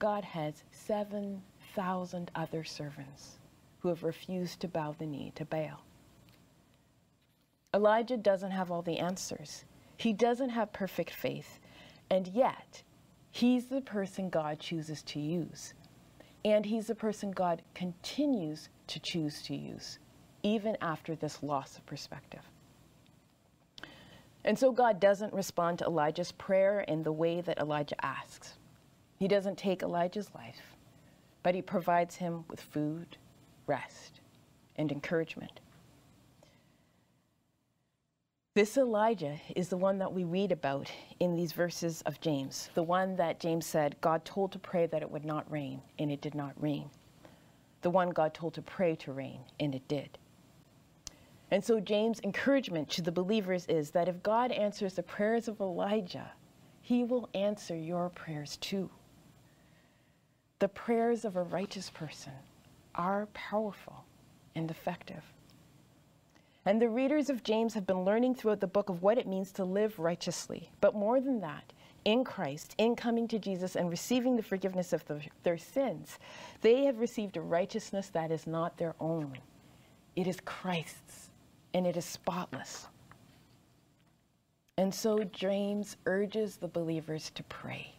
God 0.00 0.24
has 0.24 0.64
7,000 0.72 2.30
other 2.34 2.64
servants 2.64 3.38
who 3.78 3.88
have 3.90 4.02
refused 4.02 4.58
to 4.60 4.68
bow 4.68 4.96
the 4.98 5.06
knee 5.06 5.30
to 5.36 5.44
Baal. 5.44 5.84
Elijah 7.72 8.16
doesn't 8.16 8.50
have 8.50 8.72
all 8.72 8.82
the 8.82 8.98
answers. 8.98 9.64
He 9.96 10.12
doesn't 10.12 10.50
have 10.50 10.72
perfect 10.72 11.10
faith, 11.10 11.60
and 12.10 12.26
yet 12.26 12.82
He's 13.32 13.66
the 13.66 13.80
person 13.80 14.28
God 14.28 14.60
chooses 14.60 15.02
to 15.04 15.18
use. 15.18 15.72
And 16.44 16.66
he's 16.66 16.88
the 16.88 16.94
person 16.94 17.30
God 17.30 17.62
continues 17.74 18.68
to 18.88 19.00
choose 19.00 19.42
to 19.42 19.56
use, 19.56 19.98
even 20.42 20.76
after 20.82 21.16
this 21.16 21.42
loss 21.42 21.78
of 21.78 21.86
perspective. 21.86 22.42
And 24.44 24.58
so 24.58 24.70
God 24.70 25.00
doesn't 25.00 25.32
respond 25.32 25.78
to 25.78 25.86
Elijah's 25.86 26.32
prayer 26.32 26.80
in 26.80 27.02
the 27.02 27.12
way 27.12 27.40
that 27.40 27.58
Elijah 27.58 28.04
asks. 28.04 28.58
He 29.18 29.28
doesn't 29.28 29.56
take 29.56 29.82
Elijah's 29.82 30.30
life, 30.34 30.76
but 31.42 31.54
he 31.54 31.62
provides 31.62 32.16
him 32.16 32.44
with 32.48 32.60
food, 32.60 33.16
rest, 33.66 34.20
and 34.76 34.92
encouragement. 34.92 35.60
This 38.54 38.76
Elijah 38.76 39.40
is 39.56 39.70
the 39.70 39.78
one 39.78 39.96
that 39.96 40.12
we 40.12 40.24
read 40.24 40.52
about 40.52 40.92
in 41.20 41.34
these 41.34 41.52
verses 41.52 42.02
of 42.02 42.20
James, 42.20 42.68
the 42.74 42.82
one 42.82 43.16
that 43.16 43.40
James 43.40 43.64
said 43.64 43.96
God 44.02 44.26
told 44.26 44.52
to 44.52 44.58
pray 44.58 44.84
that 44.84 45.00
it 45.00 45.10
would 45.10 45.24
not 45.24 45.50
rain, 45.50 45.80
and 45.98 46.12
it 46.12 46.20
did 46.20 46.34
not 46.34 46.52
rain. 46.60 46.90
The 47.80 47.88
one 47.88 48.10
God 48.10 48.34
told 48.34 48.52
to 48.54 48.62
pray 48.62 48.94
to 48.96 49.12
rain, 49.12 49.40
and 49.58 49.74
it 49.74 49.88
did. 49.88 50.18
And 51.50 51.64
so, 51.64 51.80
James' 51.80 52.20
encouragement 52.24 52.90
to 52.90 53.00
the 53.00 53.10
believers 53.10 53.64
is 53.68 53.90
that 53.92 54.06
if 54.06 54.22
God 54.22 54.52
answers 54.52 54.94
the 54.94 55.02
prayers 55.02 55.48
of 55.48 55.58
Elijah, 55.58 56.32
he 56.82 57.04
will 57.04 57.30
answer 57.32 57.74
your 57.74 58.10
prayers 58.10 58.58
too. 58.58 58.90
The 60.58 60.68
prayers 60.68 61.24
of 61.24 61.36
a 61.36 61.42
righteous 61.42 61.88
person 61.88 62.34
are 62.94 63.28
powerful 63.32 64.04
and 64.54 64.70
effective. 64.70 65.31
And 66.64 66.80
the 66.80 66.88
readers 66.88 67.28
of 67.28 67.42
James 67.42 67.74
have 67.74 67.86
been 67.86 68.04
learning 68.04 68.36
throughout 68.36 68.60
the 68.60 68.66
book 68.66 68.88
of 68.88 69.02
what 69.02 69.18
it 69.18 69.26
means 69.26 69.50
to 69.52 69.64
live 69.64 69.98
righteously. 69.98 70.70
But 70.80 70.94
more 70.94 71.20
than 71.20 71.40
that, 71.40 71.72
in 72.04 72.24
Christ, 72.24 72.74
in 72.78 72.94
coming 72.96 73.26
to 73.28 73.38
Jesus 73.38 73.76
and 73.76 73.90
receiving 73.90 74.36
the 74.36 74.42
forgiveness 74.42 74.92
of 74.92 75.04
the, 75.06 75.20
their 75.42 75.58
sins, 75.58 76.18
they 76.60 76.84
have 76.84 76.98
received 76.98 77.36
a 77.36 77.40
righteousness 77.40 78.08
that 78.08 78.30
is 78.30 78.46
not 78.46 78.76
their 78.76 78.94
own. 79.00 79.38
It 80.14 80.26
is 80.26 80.38
Christ's, 80.44 81.30
and 81.74 81.86
it 81.86 81.96
is 81.96 82.04
spotless. 82.04 82.86
And 84.78 84.94
so 84.94 85.24
James 85.24 85.96
urges 86.06 86.56
the 86.56 86.68
believers 86.68 87.30
to 87.34 87.42
pray. 87.44 87.94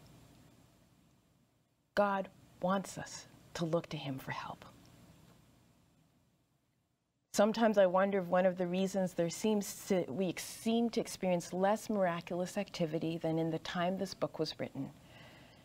God 1.95 2.29
wants 2.61 2.97
us 2.97 3.27
to 3.55 3.65
look 3.65 3.87
to 3.89 3.97
him 3.97 4.17
for 4.19 4.31
help. 4.31 4.65
Sometimes 7.35 7.79
I 7.79 7.87
wonder 7.87 8.19
if 8.19 8.25
one 8.25 8.45
of 8.45 8.59
the 8.59 8.67
reasons 8.67 9.13
there 9.13 9.27
seems 9.27 9.85
to, 9.87 10.05
we 10.07 10.35
seem 10.37 10.91
to 10.91 11.01
experience 11.01 11.51
less 11.51 11.89
miraculous 11.89 12.59
activity 12.59 13.17
than 13.17 13.39
in 13.39 13.49
the 13.49 13.57
time 13.57 13.97
this 13.97 14.13
book 14.13 14.37
was 14.37 14.59
written 14.59 14.91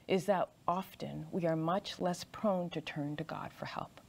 is 0.07 0.25
that 0.25 0.49
often 0.67 1.27
we 1.31 1.47
are 1.47 1.57
much 1.57 2.01
less 2.01 2.25
prone 2.25 2.71
to 2.71 2.81
turn 2.81 3.17
to 3.17 3.25
God 3.25 3.53
for 3.53 3.67
help. 3.67 4.01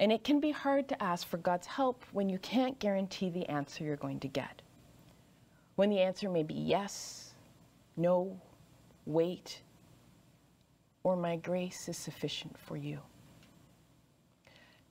And 0.00 0.10
it 0.10 0.24
can 0.24 0.40
be 0.40 0.50
hard 0.50 0.88
to 0.88 1.00
ask 1.00 1.24
for 1.24 1.36
God's 1.36 1.68
help 1.68 2.02
when 2.10 2.28
you 2.28 2.38
can't 2.38 2.76
guarantee 2.80 3.30
the 3.30 3.48
answer 3.48 3.84
you're 3.84 3.94
going 3.94 4.18
to 4.20 4.28
get. 4.28 4.62
When 5.76 5.88
the 5.88 6.00
answer 6.00 6.28
may 6.28 6.42
be 6.42 6.54
yes, 6.54 7.34
no, 7.96 8.40
wait, 9.06 9.62
or 11.04 11.14
my 11.14 11.36
grace 11.36 11.88
is 11.88 11.96
sufficient 11.96 12.58
for 12.58 12.76
you. 12.76 12.98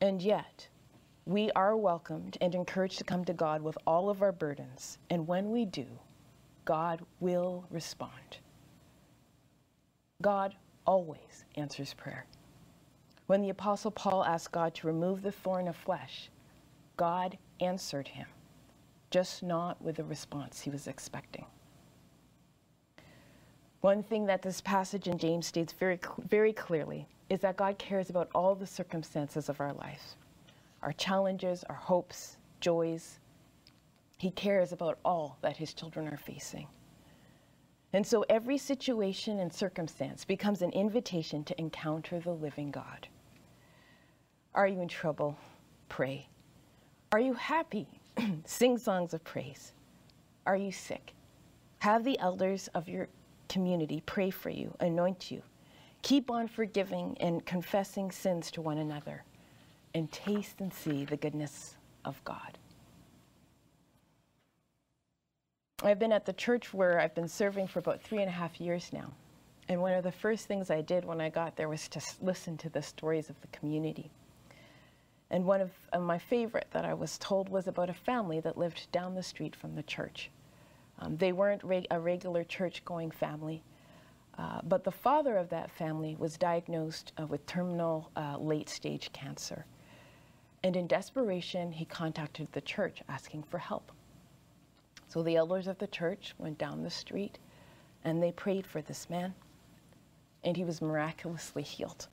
And 0.01 0.21
yet, 0.21 0.67
we 1.25 1.51
are 1.51 1.75
welcomed 1.75 2.37
and 2.41 2.55
encouraged 2.55 2.97
to 2.99 3.03
come 3.03 3.25
to 3.25 3.33
God 3.33 3.61
with 3.61 3.77
all 3.85 4.09
of 4.09 4.21
our 4.21 4.31
burdens. 4.31 4.97
And 5.09 5.27
when 5.27 5.51
we 5.51 5.65
do, 5.65 5.87
God 6.65 7.01
will 7.19 7.65
respond. 7.69 8.37
God 10.21 10.55
always 10.85 11.45
answers 11.55 11.93
prayer. 11.93 12.25
When 13.27 13.41
the 13.41 13.49
Apostle 13.49 13.91
Paul 13.91 14.23
asked 14.25 14.51
God 14.51 14.73
to 14.75 14.87
remove 14.87 15.21
the 15.21 15.31
thorn 15.31 15.67
of 15.67 15.75
flesh, 15.75 16.29
God 16.97 17.37
answered 17.59 18.07
him, 18.07 18.27
just 19.11 19.43
not 19.43 19.81
with 19.81 19.97
the 19.97 20.03
response 20.03 20.61
he 20.61 20.69
was 20.69 20.87
expecting. 20.87 21.45
One 23.81 24.03
thing 24.03 24.25
that 24.25 24.41
this 24.41 24.59
passage 24.59 25.07
in 25.07 25.17
James 25.17 25.47
states 25.47 25.71
very, 25.71 25.99
very 26.27 26.51
clearly 26.51 27.07
is 27.29 27.39
that 27.41 27.55
God 27.55 27.77
cares 27.77 28.09
about 28.09 28.29
all 28.35 28.55
the 28.55 28.67
circumstances 28.67 29.49
of 29.49 29.59
our 29.61 29.73
life 29.73 30.15
our 30.81 30.93
challenges, 30.93 31.65
our 31.65 31.75
hopes, 31.75 32.37
joys. 32.61 33.19
He 34.17 34.31
cares 34.31 34.71
about 34.71 34.97
all 35.03 35.37
that 35.41 35.57
his 35.57 35.73
children 35.73 36.07
are 36.07 36.17
facing. 36.17 36.67
And 37.91 38.07
so 38.07 38.23
every 38.29 38.57
situation 38.57 39.39
and 39.39 39.51
circumstance 39.51 40.23
becomes 40.23 40.61
an 40.61 40.71
invitation 40.71 41.43
to 41.43 41.59
encounter 41.59 42.19
the 42.19 42.31
living 42.31 42.71
God. 42.71 43.09
Are 44.55 44.67
you 44.67 44.81
in 44.81 44.87
trouble? 44.87 45.37
Pray. 45.89 46.29
Are 47.11 47.19
you 47.19 47.33
happy? 47.33 47.87
Sing 48.45 48.77
songs 48.77 49.13
of 49.13 49.23
praise. 49.25 49.73
Are 50.45 50.55
you 50.55 50.71
sick? 50.71 51.13
Have 51.79 52.03
the 52.03 52.17
elders 52.19 52.69
of 52.73 52.87
your 52.87 53.09
community 53.49 54.01
pray 54.05 54.29
for 54.29 54.49
you, 54.49 54.73
anoint 54.79 55.29
you. 55.29 55.41
Keep 56.01 56.31
on 56.31 56.47
forgiving 56.47 57.17
and 57.19 57.45
confessing 57.45 58.11
sins 58.11 58.49
to 58.51 58.61
one 58.61 58.77
another, 58.77 59.23
and 59.93 60.09
taste 60.11 60.61
and 60.61 60.73
see 60.73 61.03
the 61.03 61.17
goodness 61.17 61.75
of 62.05 62.23
God. 62.23 62.57
I've 65.83 65.99
been 65.99 66.11
at 66.11 66.25
the 66.25 66.33
church 66.33 66.73
where 66.73 66.99
I've 66.99 67.15
been 67.15 67.27
serving 67.27 67.67
for 67.67 67.79
about 67.79 68.01
three 68.01 68.19
and 68.19 68.27
a 68.27 68.31
half 68.31 68.59
years 68.59 68.91
now. 68.91 69.11
And 69.69 69.81
one 69.81 69.93
of 69.93 70.03
the 70.03 70.11
first 70.11 70.47
things 70.47 70.69
I 70.69 70.81
did 70.81 71.05
when 71.05 71.21
I 71.21 71.29
got 71.29 71.55
there 71.55 71.69
was 71.69 71.87
to 71.89 72.01
listen 72.21 72.57
to 72.57 72.69
the 72.69 72.81
stories 72.81 73.29
of 73.29 73.39
the 73.41 73.47
community. 73.47 74.09
And 75.29 75.45
one 75.45 75.61
of, 75.61 75.71
of 75.93 76.01
my 76.01 76.17
favorite 76.17 76.67
that 76.71 76.85
I 76.85 76.93
was 76.93 77.17
told 77.19 77.49
was 77.49 77.67
about 77.67 77.89
a 77.89 77.93
family 77.93 78.39
that 78.41 78.57
lived 78.57 78.91
down 78.91 79.15
the 79.15 79.23
street 79.23 79.55
from 79.55 79.75
the 79.75 79.83
church. 79.83 80.31
Um, 80.99 81.17
they 81.17 81.31
weren't 81.31 81.63
a 81.91 81.99
regular 81.99 82.43
church 82.43 82.83
going 82.85 83.11
family, 83.11 83.63
uh, 84.37 84.61
but 84.63 84.83
the 84.83 84.91
father 84.91 85.37
of 85.37 85.49
that 85.49 85.71
family 85.71 86.15
was 86.19 86.37
diagnosed 86.37 87.13
uh, 87.19 87.25
with 87.25 87.45
terminal 87.45 88.11
uh, 88.15 88.37
late 88.37 88.69
stage 88.69 89.11
cancer. 89.13 89.65
And 90.63 90.75
in 90.75 90.87
desperation, 90.87 91.71
he 91.71 91.85
contacted 91.85 92.49
the 92.51 92.61
church 92.61 93.01
asking 93.07 93.43
for 93.43 93.57
help. 93.57 93.91
So 95.07 95.23
the 95.23 95.37
elders 95.37 95.67
of 95.67 95.77
the 95.77 95.87
church 95.87 96.35
went 96.37 96.57
down 96.57 96.83
the 96.83 96.89
street 96.89 97.39
and 98.03 98.21
they 98.21 98.31
prayed 98.31 98.65
for 98.65 98.81
this 98.81 99.09
man, 99.09 99.33
and 100.43 100.55
he 100.55 100.63
was 100.63 100.81
miraculously 100.81 101.63
healed. 101.63 102.07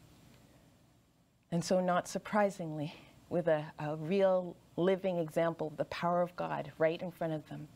And 1.52 1.64
so, 1.64 1.80
not 1.80 2.08
surprisingly, 2.08 2.92
with 3.28 3.46
a, 3.46 3.64
a 3.78 3.96
real 3.96 4.56
living 4.76 5.18
example 5.18 5.68
of 5.68 5.76
the 5.76 5.84
power 5.86 6.22
of 6.22 6.34
God 6.34 6.72
right 6.78 7.00
in 7.00 7.10
front 7.12 7.32
of 7.32 7.48
them, 7.48 7.68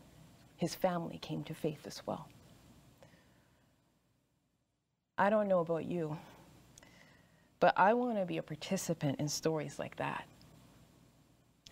his 0.61 0.75
family 0.75 1.17
came 1.17 1.43
to 1.43 1.55
faith 1.55 1.87
as 1.87 2.03
well. 2.05 2.27
I 5.17 5.31
don't 5.31 5.47
know 5.47 5.61
about 5.61 5.85
you, 5.85 6.19
but 7.59 7.73
I 7.77 7.95
want 7.95 8.19
to 8.19 8.25
be 8.25 8.37
a 8.37 8.43
participant 8.43 9.19
in 9.19 9.27
stories 9.27 9.79
like 9.79 9.95
that. 9.95 10.27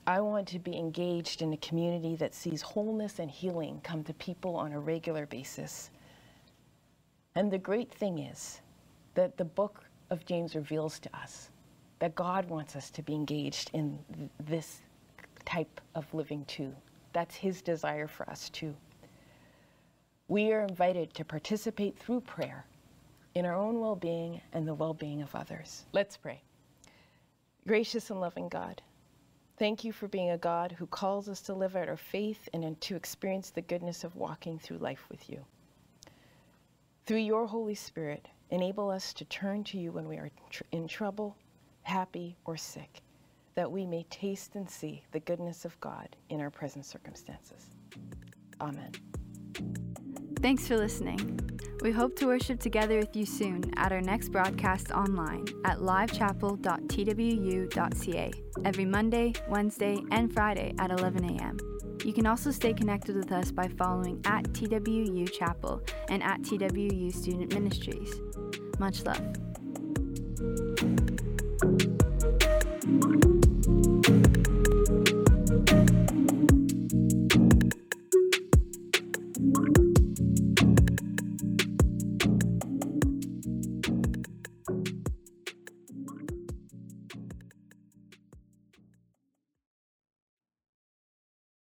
I 0.08 0.22
want 0.22 0.48
to 0.48 0.58
be 0.58 0.76
engaged 0.76 1.44
in 1.44 1.54
a 1.54 1.58
community 1.58 2.16
that 2.16 2.34
sees 2.34 2.64
wholeness 2.64 3.20
and 3.20 3.30
healing 3.30 3.80
come 3.84 4.04
to 4.06 4.14
people 4.16 4.56
on 4.56 4.72
a 4.72 4.80
regular 4.80 5.28
basis. 5.28 5.92
And 7.36 7.52
the 7.52 7.60
great 7.60 7.92
thing 7.92 8.18
is 8.18 8.60
that 9.14 9.38
the 9.38 9.46
book 9.46 9.84
of 10.10 10.26
James 10.26 10.56
reveals 10.56 10.98
to 11.02 11.16
us 11.16 11.52
that 12.00 12.16
God 12.16 12.50
wants 12.50 12.76
us 12.76 12.90
to 12.90 13.04
be 13.04 13.14
engaged 13.14 13.70
in 13.72 14.00
this 14.40 14.82
type 15.46 15.80
of 15.94 16.12
living 16.12 16.44
too. 16.46 16.74
That's 17.14 17.36
His 17.36 17.62
desire 17.62 18.08
for 18.08 18.30
us 18.30 18.50
too. 18.50 18.76
We 20.28 20.52
are 20.52 20.62
invited 20.62 21.14
to 21.16 21.26
participate 21.26 21.98
through 21.98 22.22
prayer 22.22 22.66
in 23.36 23.46
our 23.46 23.56
own 23.56 23.80
well 23.80 23.96
being 23.96 24.42
and 24.54 24.68
the 24.68 24.74
well 24.74 24.94
being 24.94 25.22
of 25.22 25.36
others. 25.36 25.86
Let's 25.92 26.18
pray. 26.18 26.42
Gracious 27.68 28.10
and 28.10 28.22
loving 28.22 28.50
God, 28.50 28.82
thank 29.58 29.84
you 29.84 29.92
for 29.92 30.08
being 30.08 30.32
a 30.32 30.38
God 30.38 30.72
who 30.72 30.88
calls 30.88 31.30
us 31.30 31.42
to 31.42 31.54
live 31.54 31.76
out 31.76 31.90
our 31.90 31.98
faith 31.98 32.48
and 32.54 32.80
to 32.82 32.96
experience 32.96 33.50
the 33.50 33.62
goodness 33.62 34.04
of 34.04 34.16
walking 34.16 34.58
through 34.58 34.78
life 34.78 35.06
with 35.10 35.30
you. 35.30 35.44
Through 37.06 37.18
your 37.18 37.48
Holy 37.48 37.76
Spirit, 37.76 38.28
enable 38.50 38.90
us 38.90 39.14
to 39.14 39.26
turn 39.26 39.64
to 39.66 39.78
you 39.78 39.92
when 39.92 40.08
we 40.08 40.18
are 40.18 40.32
in 40.72 40.88
trouble 40.88 41.36
happy, 41.90 42.38
or 42.46 42.56
sick, 42.56 43.02
that 43.60 43.70
we 43.70 43.86
may 43.86 44.04
taste 44.04 44.56
and 44.56 44.70
see 44.70 45.04
the 45.12 45.20
goodness 45.20 45.66
of 45.66 45.78
God 45.82 46.16
in 46.30 46.40
our 46.40 46.50
present 46.50 46.86
circumstances. 46.86 47.66
Amen. 48.62 48.94
Thanks 50.42 50.66
for 50.66 50.78
listening. 50.78 51.38
We 51.82 51.92
hope 51.92 52.16
to 52.20 52.28
worship 52.28 52.62
together 52.62 53.00
with 53.00 53.18
you 53.18 53.26
soon 53.26 53.70
at 53.76 53.92
our 53.92 54.00
next 54.00 54.30
broadcast 54.30 54.92
online 54.92 55.44
at 55.66 55.80
livechapel.twu.ca 55.80 58.32
every 58.64 58.86
Monday, 58.86 59.34
Wednesday, 59.50 59.98
and 60.12 60.34
Friday 60.34 60.74
at 60.80 60.92
11 60.92 61.26
a.m. 61.26 61.58
You 62.06 62.14
can 62.14 62.28
also 62.28 62.52
stay 62.52 62.72
connected 62.72 63.18
with 63.18 63.34
us 63.34 63.52
by 63.52 63.68
following 63.68 64.22
at 64.24 64.46
TWU 64.54 65.38
Chapel 65.38 65.82
and 66.08 66.24
at 66.24 66.44
TWU 66.44 67.14
Student 67.14 67.54
Ministries. 67.54 68.22
Much 68.80 69.04
love. 69.04 69.20